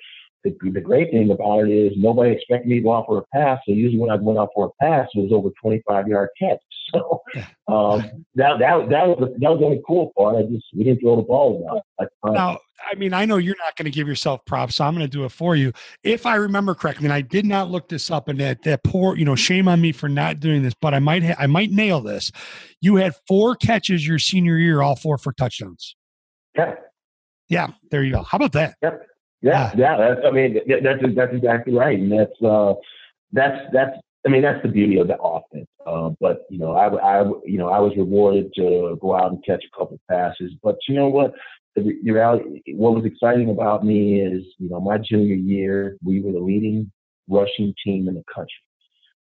[0.47, 3.25] the, the great thing about it is nobody expected me to go out for a
[3.33, 3.59] pass.
[3.65, 6.59] So usually when I went out for a pass, it was over 25 yard catch.
[6.93, 7.21] So
[7.67, 10.37] um, that, that, that, was the, that was the only cool part.
[10.37, 11.83] I just, we didn't throw the ball enough.
[12.23, 15.05] Now, I mean, I know you're not going to give yourself props, so I'm going
[15.05, 15.71] to do it for you.
[16.03, 19.17] If I remember correctly, and I did not look this up, and that that poor,
[19.17, 21.71] you know, shame on me for not doing this, but I might ha- I might
[21.71, 22.31] nail this.
[22.81, 25.95] You had four catches your senior year, all four for touchdowns.
[26.55, 26.75] Yeah.
[27.49, 28.23] Yeah, there you go.
[28.23, 28.75] How about that?
[28.81, 29.07] Yep.
[29.41, 29.97] Yeah, yeah.
[29.97, 32.73] That's, I mean, that's that's exactly right, and that's uh,
[33.31, 33.97] that's that's.
[34.25, 35.67] I mean, that's the beauty of the offense.
[35.85, 39.45] Uh, but you know, I, I, you know, I was rewarded to go out and
[39.45, 40.51] catch a couple passes.
[40.61, 41.33] But you know what?
[41.77, 46.21] The, the reality, what was exciting about me is, you know, my junior year, we
[46.21, 46.91] were the leading
[47.29, 48.51] rushing team in the country.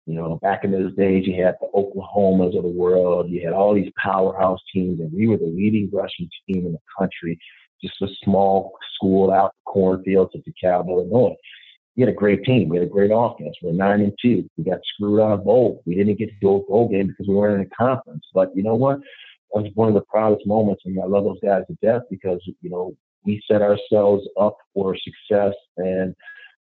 [0.06, 3.54] You know, back in those days, you had the Oklahomas of the world, you had
[3.54, 7.38] all these powerhouse teams, and we were the leading rushing team in the country
[7.84, 11.34] just a small school out in cornfields of DeKalb, Illinois.
[11.96, 12.68] We had a great team.
[12.68, 13.56] We had a great offense.
[13.62, 14.48] We are nine and two.
[14.56, 15.82] We got screwed on a bowl.
[15.86, 18.24] We didn't get to go a bowl game because we weren't in a conference.
[18.34, 18.98] But you know what?
[19.54, 22.70] Was one of the proudest moments, and I love those guys to death because you
[22.70, 26.14] know we set ourselves up for success, and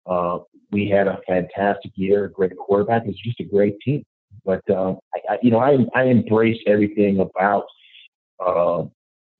[0.07, 0.39] uh,
[0.71, 2.25] we had a fantastic year.
[2.25, 3.03] A great quarterback.
[3.03, 4.03] It was just a great team.
[4.43, 7.65] But uh, I, I, you know, I I embrace everything about
[8.43, 8.85] uh,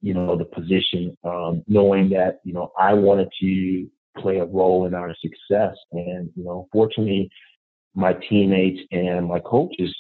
[0.02, 3.88] you know, the position, um, knowing that, you know, I wanted to
[4.18, 5.76] play a role in our success.
[5.92, 7.30] And, you know, fortunately,
[7.96, 9.94] my teammates and my coaches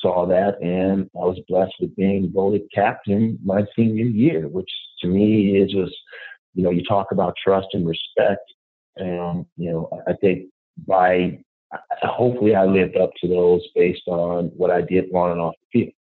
[0.00, 4.70] saw that, and I was blessed with being voted captain my senior year, which
[5.00, 5.94] to me is just,
[6.54, 8.42] you know, you talk about trust and respect.
[8.96, 10.50] And, you know, I think
[10.86, 11.38] by
[12.02, 15.80] hopefully I lived up to those based on what I did on and off the
[15.80, 15.94] field.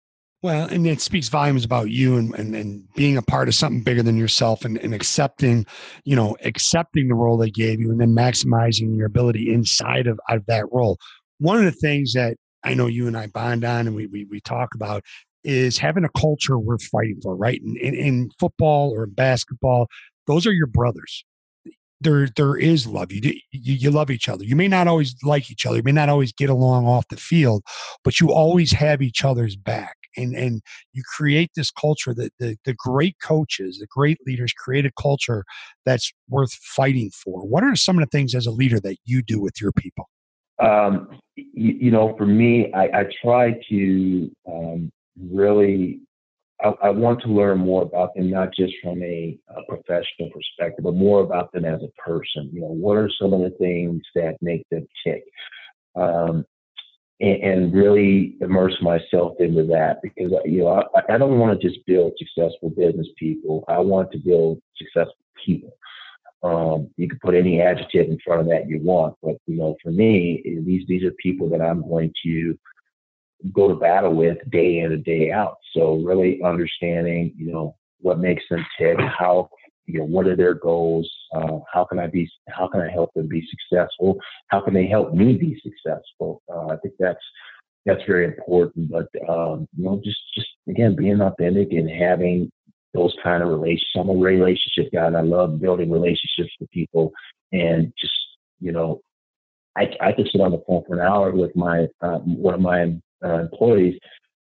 [0.44, 3.82] Well, and it speaks volumes about you and, and, and being a part of something
[3.82, 5.66] bigger than yourself and, and accepting,
[6.04, 10.20] you know, accepting the role they gave you and then maximizing your ability inside of,
[10.30, 10.98] of that role.
[11.40, 14.26] One of the things that I know you and I bond on and we, we,
[14.26, 15.04] we talk about
[15.44, 17.62] is having a culture worth fighting for, right?
[17.62, 19.88] In, in, in football or basketball,
[20.28, 21.26] those are your brothers
[22.02, 23.12] there there is love.
[23.12, 24.44] You, you you love each other.
[24.44, 25.78] You may not always like each other.
[25.78, 27.64] You may not always get along off the field,
[28.04, 30.62] but you always have each other's back and and
[30.94, 35.44] you create this culture that the, the great coaches the great leaders create a culture
[35.86, 39.22] that's worth fighting for what are some of the things as a leader that you
[39.22, 40.10] do with your people
[40.60, 44.92] um, you, you, know for me i, I try to um,
[45.32, 46.00] really
[46.64, 50.84] I, I, want to learn more about them not just from a, a professional perspective
[50.84, 54.02] but more about them as a person you know what are some of the things
[54.16, 55.24] that make them tick
[55.96, 56.46] um,
[57.20, 61.86] and, really immerse myself into that because you know I, I don't want to just
[61.86, 63.64] build successful business people.
[63.68, 65.76] I want to build successful people.
[66.44, 69.78] Um, you can put any adjective in front of that you want, but you know,
[69.82, 72.58] for me, these these are people that I'm going to
[73.54, 75.58] go to battle with day in and day out.
[75.74, 79.50] So really understanding, you know, what makes them tick, how
[79.86, 81.10] you know, what are their goals?
[81.34, 82.30] Uh, how can I be?
[82.50, 84.18] How can I help them be successful?
[84.48, 86.42] How can they help me be successful?
[86.54, 87.24] Uh, I think that's
[87.86, 88.90] that's very important.
[88.90, 92.52] But um, you know, just just again, being authentic and having
[92.94, 93.92] those kind of relationships.
[93.96, 97.12] I'm a relationship guy, and I love building relationships with people.
[97.52, 98.14] And just
[98.60, 99.02] you know,
[99.78, 102.62] I I could sit on the phone for an hour with my uh, one of
[102.62, 104.00] my uh, employees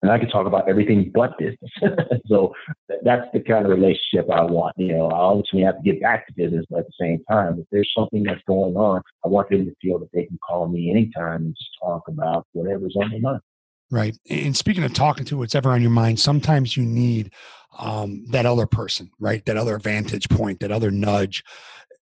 [0.03, 1.71] and I could talk about everything but business.
[2.27, 2.53] so
[3.03, 4.73] that's the kind of relationship I want.
[4.77, 7.57] You know, I obviously have to get back to business, but at the same time,
[7.57, 10.67] if there's something that's going on, I want them to feel that they can call
[10.67, 13.39] me anytime and just talk about whatever's on their mind.
[13.93, 14.17] Right.
[14.27, 17.31] And speaking of talking to what's ever on your mind, sometimes you need
[17.77, 19.45] um, that other person, right?
[19.45, 21.43] That other vantage point, that other nudge.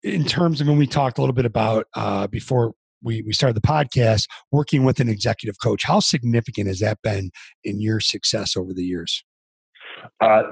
[0.02, 3.54] In terms of when we talked a little bit about uh, before we, we started
[3.54, 5.84] the podcast working with an executive coach.
[5.84, 7.30] How significant has that been
[7.62, 9.22] in your success over the years?
[10.20, 10.42] Uh,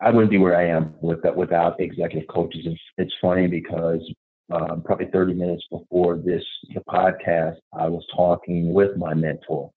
[0.00, 2.62] I wouldn't be where I am with, without executive coaches.
[2.64, 4.00] It's, it's funny because
[4.52, 6.42] um, probably 30 minutes before this
[6.88, 9.70] podcast, I was talking with my mentor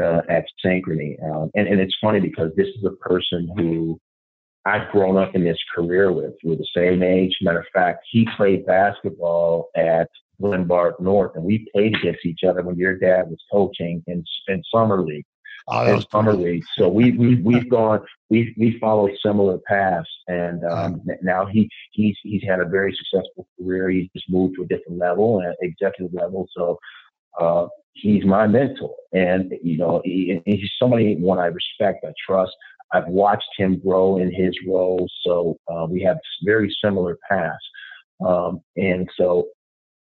[0.00, 1.16] uh, at Synchrony.
[1.24, 3.98] Um, and, and it's funny because this is a person who
[4.66, 6.34] I've grown up in this career with.
[6.42, 7.36] We're the same age.
[7.40, 10.08] Matter of fact, he played basketball at
[10.42, 14.62] Glenbard North, and we played against each other when your dad was coaching in in
[14.74, 15.24] summer league.
[15.68, 16.64] Oh, in summer league.
[16.76, 22.16] So we we we've gone we we followed similar paths, and um, now he he's
[22.22, 23.88] he's had a very successful career.
[23.90, 26.48] He's just moved to a different level, an executive level.
[26.56, 26.78] So.
[27.40, 32.52] Uh, he's my mentor, and you know, he, he's somebody one I respect, I trust.
[32.92, 37.58] I've watched him grow in his role, so uh, we have very similar paths.
[38.24, 39.48] Um, and so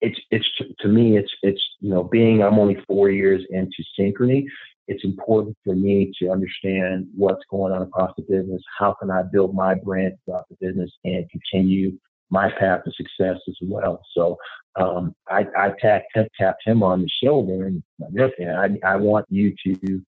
[0.00, 0.46] it's it's
[0.80, 4.44] to me it's it's you know being I'm only four years into Synchrony.
[4.88, 8.62] It's important for me to understand what's going on across the business.
[8.78, 11.98] How can I build my brand throughout the business and continue
[12.30, 14.02] my path to success as well?
[14.14, 14.36] So
[14.76, 19.54] um, I, I tapped, tapped him on the shoulder and look, I, I want you
[19.64, 20.02] to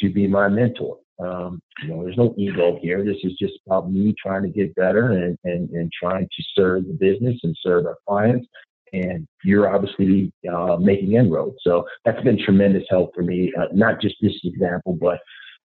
[0.00, 0.98] to be my mentor.
[1.20, 3.04] Um, you know, there's no ego here.
[3.04, 6.86] This is just about me trying to get better and, and, and trying to serve
[6.86, 8.46] the business and serve our clients.
[8.92, 11.56] And you're obviously uh, making inroads.
[11.62, 15.20] So that's been tremendous help for me, uh, not just this example, but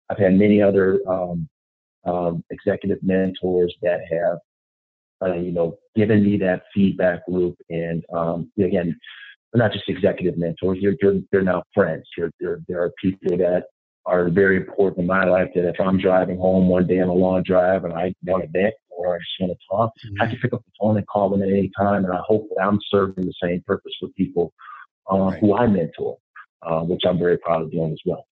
[0.09, 1.47] I've had many other um,
[2.05, 4.37] um, executive mentors that have,
[5.21, 7.57] uh, you know, given me that feedback loop.
[7.69, 8.97] And um, again,
[9.53, 12.05] not just executive mentors, they're, they're, they're now friends.
[12.17, 13.63] They're, they're, there are people that
[14.05, 17.13] are very important in my life that if I'm driving home one day on a
[17.13, 20.21] long drive and I want to vent or I just want to talk, mm-hmm.
[20.21, 22.05] I can pick up the phone and call them at any time.
[22.05, 24.53] And I hope that I'm serving the same purpose for people
[25.11, 25.39] uh, right.
[25.39, 26.17] who I mentor,
[26.63, 28.25] uh, which I'm very proud of doing as well.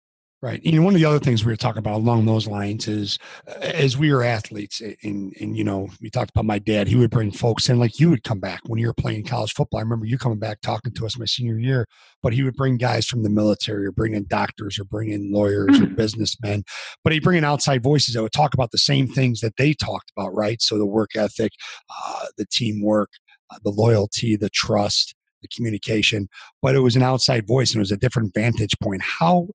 [0.42, 0.60] Right.
[0.66, 3.18] And one of the other things we were talking about along those lines is
[3.48, 6.94] uh, as we were athletes and, and, you know, we talked about my dad, he
[6.94, 9.78] would bring folks in like you would come back when you were playing college football.
[9.78, 11.86] I remember you coming back talking to us my senior year,
[12.22, 15.32] but he would bring guys from the military or bring in doctors or bring in
[15.32, 16.64] lawyers or businessmen,
[17.02, 19.72] but he'd bring in outside voices that would talk about the same things that they
[19.72, 20.34] talked about.
[20.34, 20.60] Right.
[20.60, 21.52] So the work ethic,
[21.90, 23.10] uh, the teamwork,
[23.50, 26.28] uh, the loyalty, the trust, the communication,
[26.60, 29.00] but it was an outside voice and it was a different vantage point.
[29.02, 29.48] How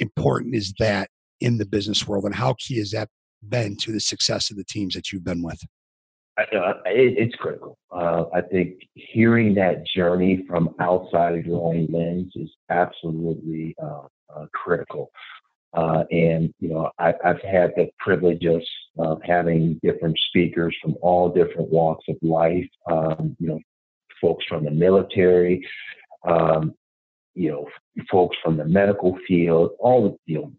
[0.00, 1.08] important is that
[1.40, 3.08] in the business world, and how key has that
[3.46, 5.62] been to the success of the teams that you've been with?
[6.38, 6.48] It,
[7.18, 7.78] it's critical.
[7.90, 14.02] Uh, I think hearing that journey from outside of your own lens is absolutely uh,
[14.34, 15.10] uh critical.
[15.74, 18.44] Uh, and you know, I, have had the privilege
[18.98, 22.68] of having different speakers from all different walks of life.
[22.90, 23.60] Um, you know,
[24.20, 25.66] folks from the military,
[26.28, 26.74] um,
[27.34, 27.66] you know,
[28.10, 30.52] folks from the medical field, all the you know,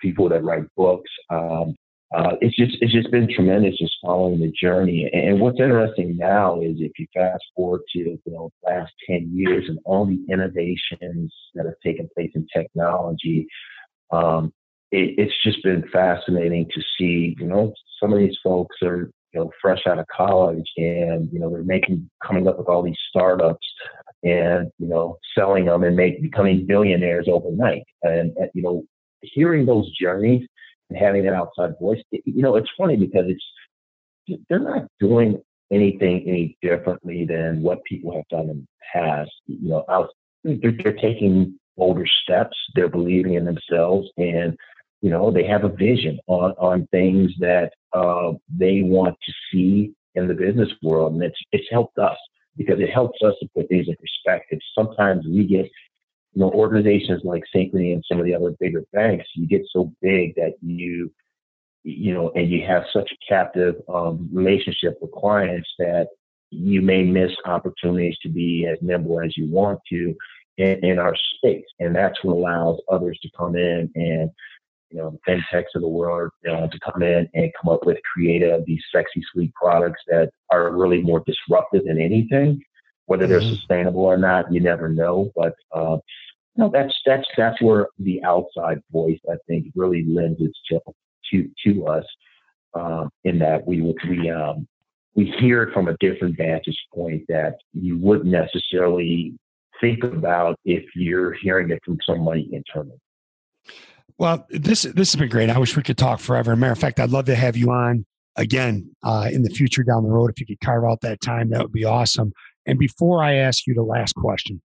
[0.00, 1.10] people that write books.
[1.30, 1.76] Um,
[2.14, 5.08] uh, it's just it's just been tremendous just following the journey.
[5.12, 9.30] And what's interesting now is if you fast forward to you know the last ten
[9.34, 13.46] years and all the innovations that have taken place in technology,
[14.10, 14.52] um,
[14.90, 17.34] it, it's just been fascinating to see.
[17.38, 21.38] You know, some of these folks are you know fresh out of college and you
[21.38, 23.66] know they're making coming up with all these startups
[24.22, 27.82] and you know selling them and make becoming billionaires overnight.
[28.02, 28.84] And, and you know,
[29.22, 30.46] hearing those journeys
[30.90, 35.42] and having that outside voice, it, you know, it's funny because it's they're not doing
[35.72, 39.30] anything any differently than what people have done in the past.
[39.46, 40.08] You know,
[40.44, 42.56] they're, they're taking bolder steps.
[42.74, 44.56] They're believing in themselves and
[45.00, 49.92] you know they have a vision on on things that uh, they want to see
[50.14, 52.18] in the business world and it's it's helped us
[52.56, 54.58] because it helps us to put things in perspective.
[54.74, 55.66] Sometimes we get,
[56.34, 59.92] you know, organizations like Synchrony and some of the other bigger banks, you get so
[60.02, 61.10] big that you,
[61.82, 66.08] you know, and you have such a captive um, relationship with clients that
[66.50, 70.14] you may miss opportunities to be as nimble as you want to
[70.58, 71.64] in, in our space.
[71.80, 74.30] And that's what allows others to come in and
[74.92, 77.84] you know, the fintechs of the world you know, to come in and come up
[77.86, 82.62] with creative, these sexy, sweet products that are really more disruptive than anything.
[83.06, 83.54] Whether they're mm-hmm.
[83.54, 85.32] sustainable or not, you never know.
[85.34, 85.98] But uh,
[86.54, 90.94] you know, that's that's that's where the outside voice, I think, really lends itself
[91.30, 92.04] to to us.
[92.74, 94.66] Um, in that we we um,
[95.14, 99.34] we hear it from a different vantage point that you wouldn't necessarily
[99.80, 103.01] think about if you're hearing it from somebody internally.
[104.18, 105.50] Well, this this has been great.
[105.50, 106.54] I wish we could talk forever.
[106.54, 108.06] matter of fact, I'd love to have you on
[108.36, 110.30] again uh, in the future down the road.
[110.30, 112.32] If you could carve out that time, that would be awesome.
[112.66, 114.62] And before I ask you the last question,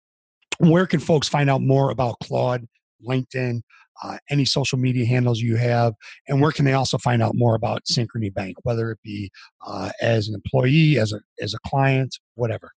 [0.59, 2.67] where can folks find out more about Claude,
[3.07, 3.63] LinkedIn,
[4.03, 5.95] uh, any social media handles you have,
[6.29, 9.31] and where can they also find out more about Synchrony Bank, whether it be
[9.67, 12.73] uh, as an employee, as a as a client, whatever?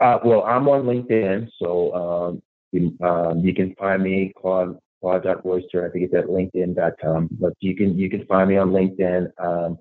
[0.00, 2.42] Uh, well, I'm on LinkedIn, so um,
[3.02, 5.86] um, you can find me Claude Royster.
[5.86, 7.30] I think it's at LinkedIn.com.
[7.40, 9.30] But you can you can find me on LinkedIn.
[9.38, 9.78] Um,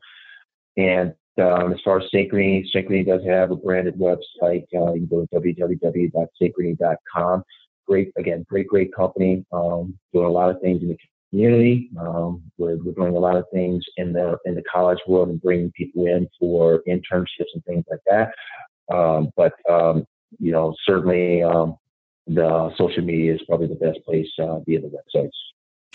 [0.78, 4.65] and um, as far as Synchrony, Synchrony does have a branded website.
[4.74, 7.43] Uh, you go to www.synchrony.com.
[7.88, 9.45] Great, again, great, great company.
[9.51, 10.97] Um, doing a lot of things in the
[11.30, 11.89] community.
[11.99, 15.41] Um, we're, we're doing a lot of things in the in the college world and
[15.41, 18.32] bringing people in for internships and things like that.
[18.93, 20.05] Um, but um,
[20.39, 21.78] you know, certainly um,
[22.30, 25.32] the social media is probably the best place uh, via the websites.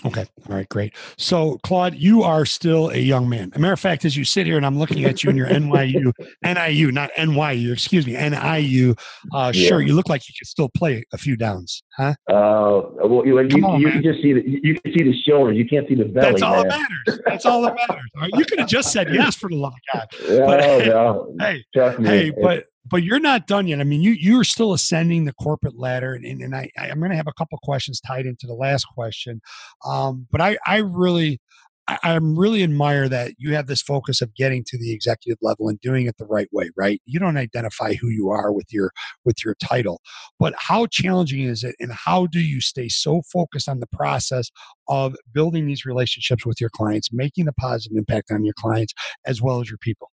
[0.03, 0.25] Okay.
[0.49, 0.67] All right.
[0.67, 0.93] Great.
[1.17, 3.51] So, Claude, you are still a young man.
[3.55, 5.47] A matter of fact, as you sit here and I'm looking at you in your
[5.47, 6.11] NYU,
[6.43, 8.95] NIU, not NYU, excuse me, NIU
[9.33, 9.67] uh, yeah.
[9.67, 12.13] Sure, you look like you could still play a few downs, huh?
[12.29, 15.55] Uh, well, you, you, on, you can just see the you can see the shoulders.
[15.55, 16.31] You can't see the belly.
[16.31, 16.67] That's all man.
[16.67, 17.21] that matters.
[17.25, 18.11] That's all that matters.
[18.17, 18.31] Right?
[18.35, 20.07] You could have just said yes for the love of God.
[20.45, 21.35] But, no, no.
[21.39, 23.79] Hey, hey, but but you're not done yet.
[23.79, 27.17] I mean, you you're still ascending the corporate ladder, and and, I I'm going to
[27.17, 29.41] have a couple questions tied into the last question.
[29.85, 31.39] Um, but I I really
[31.87, 35.67] I, I'm really admire that you have this focus of getting to the executive level
[35.69, 36.69] and doing it the right way.
[36.77, 37.01] Right?
[37.05, 38.91] You don't identify who you are with your
[39.25, 40.01] with your title,
[40.39, 44.51] but how challenging is it, and how do you stay so focused on the process
[44.87, 48.93] of building these relationships with your clients, making a positive impact on your clients
[49.25, 50.11] as well as your people?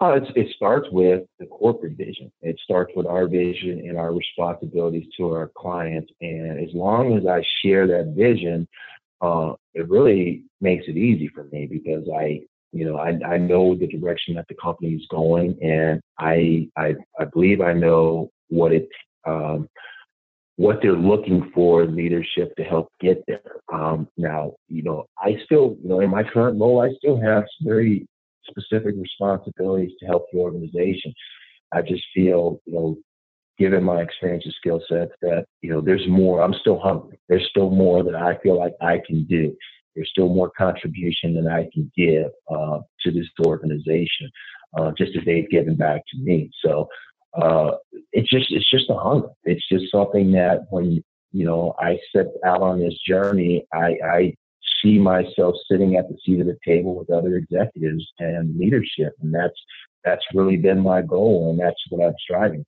[0.00, 2.32] Uh, it starts with the corporate vision.
[2.40, 6.10] It starts with our vision and our responsibilities to our clients.
[6.22, 8.66] And as long as I share that vision,
[9.20, 12.40] uh, it really makes it easy for me because I,
[12.72, 16.94] you know, I, I know the direction that the company is going, and I, I,
[17.18, 18.88] I believe I know what it,
[19.26, 19.68] um,
[20.56, 23.56] what they're looking for leadership to help get there.
[23.70, 27.44] Um, now, you know, I still, you know, in my current role, I still have
[27.60, 28.06] very
[28.48, 31.12] specific responsibilities to help the organization.
[31.72, 32.96] I just feel, you know,
[33.58, 36.42] given my experience and skill sets, that you know, there's more.
[36.42, 37.18] I'm still hungry.
[37.28, 39.54] There's still more that I feel like I can do.
[39.94, 44.30] There's still more contribution that I can give uh, to this organization,
[44.78, 46.50] uh, just as they've given back to me.
[46.64, 46.88] So
[47.40, 47.72] uh,
[48.12, 49.28] it's just it's just a hunger.
[49.44, 54.34] It's just something that when you know I set out on this journey, I, I
[54.82, 59.12] see myself sitting at the seat of the table with other executives and leadership.
[59.20, 59.58] And that's
[60.04, 62.64] that's really been my goal and that's what I'm striving.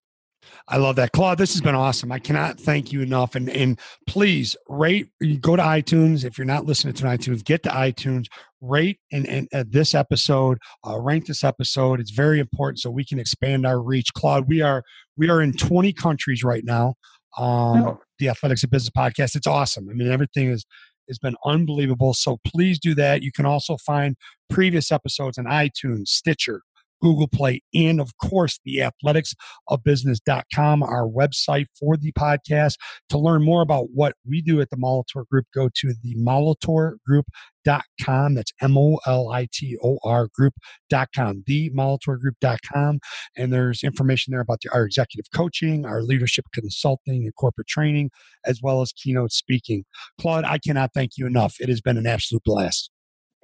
[0.67, 1.13] I love that.
[1.13, 2.11] Claude, this has been awesome.
[2.11, 3.35] I cannot thank you enough.
[3.35, 5.09] And and please rate,
[5.41, 6.25] go to iTunes.
[6.25, 8.27] If you're not listening to iTunes, get to iTunes,
[8.61, 12.01] rate and, and uh, this episode, uh, rank this episode.
[12.01, 14.13] It's very important so we can expand our reach.
[14.15, 14.83] Claude, we are
[15.17, 16.95] we are in 20 countries right now.
[17.39, 18.01] Um, oh.
[18.19, 19.37] the Athletics of Business podcast.
[19.37, 19.89] It's awesome.
[19.89, 20.67] I mean, everything is
[21.09, 22.14] has been unbelievable.
[22.14, 23.22] So please do that.
[23.22, 24.16] You can also find
[24.50, 26.62] previous episodes on iTunes, Stitcher,
[27.03, 32.76] Google Play, and of course, the athleticsofbusiness.com, our website for the podcast.
[33.11, 38.34] To learn more about what we do at the Molitor Group, go to the molitorgroup.com.
[38.34, 43.00] That's M O L I T O R group.com, the molitorgroup.com.
[43.36, 48.12] And there's information there about the, our executive coaching, our leadership consulting, and corporate training,
[48.46, 49.84] as well as keynote speaking.
[50.20, 51.57] Claude, I cannot thank you enough.
[51.59, 52.92] It has been an absolute blast.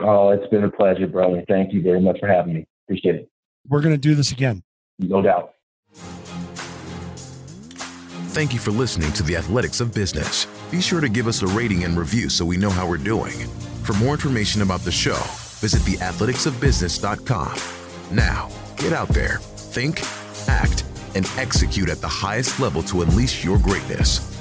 [0.00, 1.42] Oh, it's been a pleasure, brother.
[1.48, 2.68] Thank you very much for having me.
[2.86, 3.28] Appreciate it
[3.68, 4.62] we're going to do this again.
[4.98, 5.54] No doubt.
[8.30, 10.46] Thank you for listening to the Athletics of Business.
[10.70, 13.32] Be sure to give us a rating and review so we know how we're doing.
[13.82, 15.20] For more information about the show,
[15.60, 17.58] visit theathleticsofbusiness.com.
[18.16, 20.02] Now, get out there, think,
[20.48, 24.37] act, and execute at the highest level to unleash your greatness.